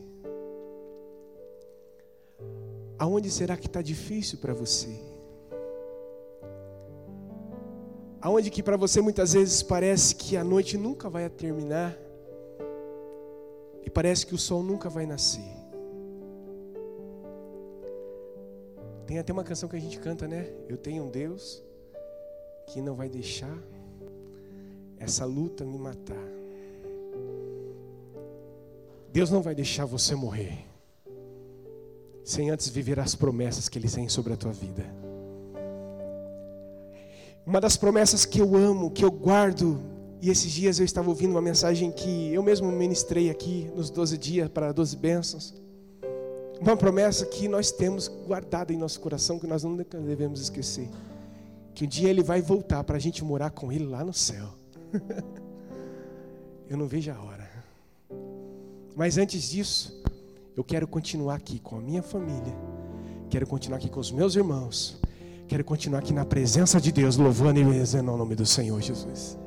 Aonde 2.99 3.31
será 3.31 3.57
que 3.57 3.67
está 3.67 3.83
difícil 3.83 4.39
para 4.39 4.55
você? 4.55 4.97
Aonde 8.21 8.49
que 8.49 8.63
para 8.63 8.77
você 8.77 9.01
muitas 9.01 9.33
vezes 9.33 9.61
parece 9.63 10.15
que 10.15 10.37
a 10.37 10.45
noite 10.45 10.79
nunca 10.79 11.11
vai 11.11 11.29
terminar 11.29 11.99
e 13.85 13.91
parece 13.91 14.25
que 14.25 14.35
o 14.35 14.39
sol 14.39 14.63
nunca 14.63 14.89
vai 14.89 15.05
nascer. 15.05 15.53
Tem 19.05 19.19
até 19.19 19.33
uma 19.33 19.43
canção 19.43 19.69
que 19.69 19.75
a 19.75 19.81
gente 19.81 19.99
canta, 19.99 20.29
né? 20.29 20.49
Eu 20.69 20.77
tenho 20.77 21.03
um 21.03 21.11
Deus 21.11 21.72
que 22.73 22.81
não 22.81 22.95
vai 22.95 23.09
deixar 23.09 23.55
essa 24.99 25.27
luta 25.27 25.63
me 25.63 25.77
matar. 25.77 26.17
Deus 29.13 29.31
não 29.31 29.43
vai 29.43 29.55
deixar 29.55 29.85
você 29.85 30.15
morrer 30.15 30.65
sem 32.25 32.51
antes 32.51 32.69
viver 32.69 32.99
as 32.99 33.15
promessas 33.15 33.69
que 33.69 33.79
Ele 33.79 33.91
tem 33.91 34.09
sobre 34.09 34.33
a 34.33 34.37
tua 34.37 34.53
vida. 34.53 34.87
Uma 37.45 37.61
das 37.61 37.77
promessas 37.77 38.25
que 38.25 38.41
eu 38.41 38.57
amo, 38.57 38.91
que 38.91 39.05
eu 39.05 39.11
guardo, 39.11 39.79
e 40.23 40.31
esses 40.31 40.51
dias 40.51 40.79
eu 40.79 40.85
estava 40.85 41.11
ouvindo 41.11 41.33
uma 41.33 41.43
mensagem 41.43 41.91
que 41.91 42.33
eu 42.33 42.43
mesmo 42.43 42.73
ministrei 42.73 43.29
aqui 43.29 43.71
nos 43.75 43.91
12 43.91 44.17
dias 44.17 44.49
para 44.49 44.73
12 44.73 44.97
bênçãos. 44.97 45.53
Uma 46.59 46.77
promessa 46.77 47.27
que 47.27 47.49
nós 47.49 47.71
temos 47.71 48.09
guardada 48.09 48.73
em 48.73 48.79
nosso 48.79 48.99
coração, 49.01 49.39
que 49.39 49.47
nós 49.47 49.63
nunca 49.65 49.99
devemos 49.99 50.41
esquecer. 50.41 50.89
Que 51.75 51.85
um 51.85 51.89
dia 51.89 52.11
Ele 52.11 52.23
vai 52.23 52.43
voltar 52.43 52.85
para 52.85 52.97
a 52.97 53.01
gente 53.01 53.25
morar 53.25 53.51
com 53.51 53.73
Ele 53.73 53.87
lá 53.87 54.05
no 54.05 54.13
céu. 54.13 54.49
Eu 56.69 56.77
não 56.77 56.87
vejo 56.87 57.11
a 57.11 57.21
hora. 57.21 57.51
Mas 58.97 59.19
antes 59.19 59.51
disso, 59.51 60.03
eu 60.57 60.63
quero 60.63 60.87
continuar 60.87 61.37
aqui 61.37 61.59
com 61.59 61.77
a 61.77 61.81
minha 61.81 62.03
família. 62.03 62.55
Quero 63.29 63.47
continuar 63.47 63.79
aqui 63.79 63.89
com 63.89 64.01
os 64.01 64.11
meus 64.11 64.37
irmãos. 64.37 64.99
Quero 65.49 65.65
continuar 65.65 66.01
aqui 66.01 66.13
na 66.13 66.25
presença 66.25 66.81
de 66.81 66.93
Deus, 66.93 67.17
louvando 67.17 67.59
e 67.59 67.65
bendizendo 67.65 68.13
o 68.13 68.17
nome 68.17 68.35
do 68.35 68.47
Senhor 68.47 68.81
Jesus. 68.81 69.39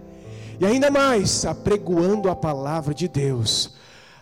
E 0.59 0.65
ainda 0.65 0.89
mais, 0.89 1.45
apregoando 1.45 2.29
a 2.29 2.35
palavra 2.35 2.93
de 2.93 3.07
Deus 3.07 3.73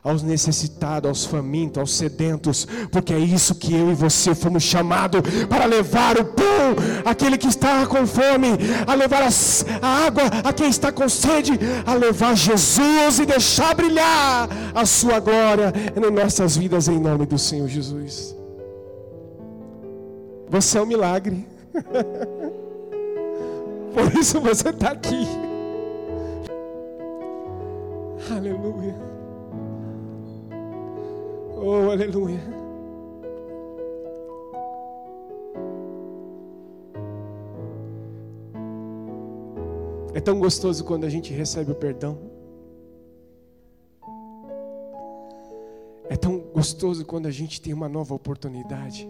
aos 0.04 0.22
necessitados, 0.22 1.08
aos 1.08 1.26
famintos, 1.26 1.78
aos 1.78 1.94
sedentos, 1.94 2.68
porque 2.92 3.13
é 3.13 3.20
isso 3.20 3.56
que 3.56 3.74
eu 3.74 3.92
e 3.92 3.96
você 3.96 4.36
fomos 4.36 4.63
chamados 4.63 5.22
para 5.48 5.66
levar 5.66 6.18
o 6.18 6.26
pão 6.26 6.76
àquele 7.06 7.38
que 7.38 7.48
está 7.48 7.86
com 7.86 8.06
fome, 8.06 8.50
a 8.86 8.94
levar 8.96 9.24
a 9.24 9.30
água 10.06 10.24
a 10.44 10.52
quem 10.52 10.68
está 10.68 10.92
com 10.92 11.08
sede, 11.08 11.54
a 11.86 11.94
levar 11.94 12.36
Jesus 12.36 13.20
e 13.20 13.26
deixar 13.26 13.74
brilhar 13.76 14.50
a 14.76 14.86
sua 14.86 15.20
glória 15.20 15.72
em 15.96 16.12
nossas 16.12 16.58
vidas 16.58 16.89
em 16.89 17.00
nome 17.00 17.26
do 17.26 17.38
Senhor 17.38 17.70
Jesus. 17.70 18.36
Você 20.50 20.78
é 20.78 20.82
um 20.82 20.86
milagre. 20.86 21.48
Por 23.94 24.20
isso 24.20 24.42
você 24.42 24.70
está 24.70 24.92
aqui. 24.92 25.26
Aleluia. 28.30 29.12
Oh, 31.56 31.92
aleluia. 31.92 32.39
É 40.13 40.22
tão 40.22 40.39
gostoso 40.39 40.84
quando 40.84 41.06
a 41.06 41.10
gente 41.10 41.34
recebe 41.34 41.72
o 41.72 41.76
perdão. 41.76 42.18
É 46.10 46.16
tão 46.16 46.39
gostoso 46.39 47.04
quando 47.06 47.26
a 47.26 47.32
gente 47.32 47.60
tem 47.60 47.74
uma 47.74 47.89
nova 47.89 48.13
oportunidade. 48.13 49.10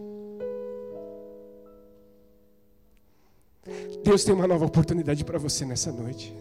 Deus 4.04 4.24
tem 4.24 4.34
uma 4.34 4.48
nova 4.48 4.66
oportunidade 4.66 5.24
para 5.26 5.38
você 5.38 5.66
nessa 5.66 5.92
noite. 5.92 6.36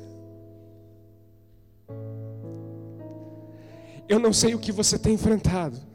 Eu 4.08 4.18
não 4.18 4.32
sei 4.32 4.54
o 4.54 4.58
que 4.58 4.70
você 4.70 4.98
tem 4.98 5.14
enfrentado. 5.14 5.91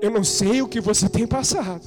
Eu 0.00 0.10
não 0.10 0.24
sei 0.24 0.62
o 0.62 0.68
que 0.68 0.80
você 0.80 1.08
tem 1.08 1.26
passado. 1.26 1.84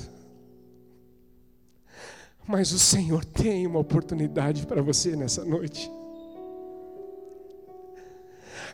Mas 2.47 2.71
o 2.71 2.79
Senhor 2.79 3.23
tem 3.23 3.67
uma 3.67 3.79
oportunidade 3.79 4.65
para 4.65 4.81
você 4.81 5.15
nessa 5.15 5.45
noite. 5.45 5.91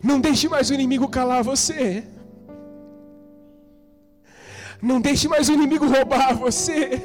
Não 0.01 0.21
deixe 0.21 0.47
mais 0.47 0.69
o 0.69 0.73
inimigo 0.73 1.09
calar 1.09 1.43
você. 1.43 2.03
Não 4.81 5.01
deixe 5.01 5.27
mais 5.27 5.49
o 5.49 5.53
inimigo 5.53 5.87
roubar 5.87 6.35
você. 6.37 7.01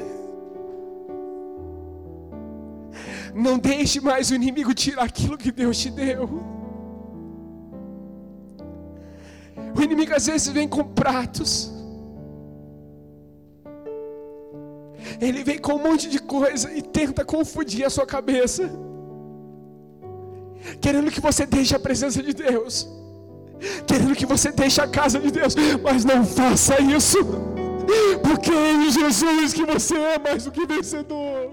Não 3.33 3.57
deixe 3.57 3.99
mais 3.99 4.29
o 4.29 4.35
inimigo 4.35 4.73
tirar 4.73 5.03
aquilo 5.03 5.37
que 5.37 5.51
Deus 5.51 5.77
te 5.77 5.89
deu. 5.89 6.29
O 9.75 9.81
inimigo 9.81 10.13
às 10.13 10.27
vezes 10.27 10.47
vem 10.49 10.67
com 10.67 10.83
pratos. 10.83 11.80
Ele 15.21 15.43
vem 15.43 15.59
com 15.59 15.73
um 15.73 15.83
monte 15.83 16.09
de 16.09 16.19
coisa 16.19 16.71
e 16.73 16.81
tenta 16.81 17.23
confundir 17.23 17.85
a 17.85 17.89
sua 17.89 18.07
cabeça. 18.07 18.69
Querendo 20.79 21.11
que 21.11 21.21
você 21.21 21.45
deixe 21.45 21.75
a 21.75 21.79
presença 21.79 22.23
de 22.23 22.33
Deus. 22.33 22.89
Querendo 23.85 24.15
que 24.15 24.25
você 24.25 24.51
deixe 24.51 24.81
a 24.81 24.87
casa 24.87 25.19
de 25.19 25.29
Deus. 25.29 25.55
Mas 25.83 26.03
não 26.03 26.25
faça 26.25 26.81
isso. 26.81 27.19
Porque 28.23 28.51
é 28.51 28.73
em 28.73 28.89
Jesus 28.89 29.53
que 29.53 29.65
você 29.65 29.95
é 29.95 30.17
mais 30.17 30.45
do 30.45 30.51
que 30.51 30.65
vencedor. 30.65 31.51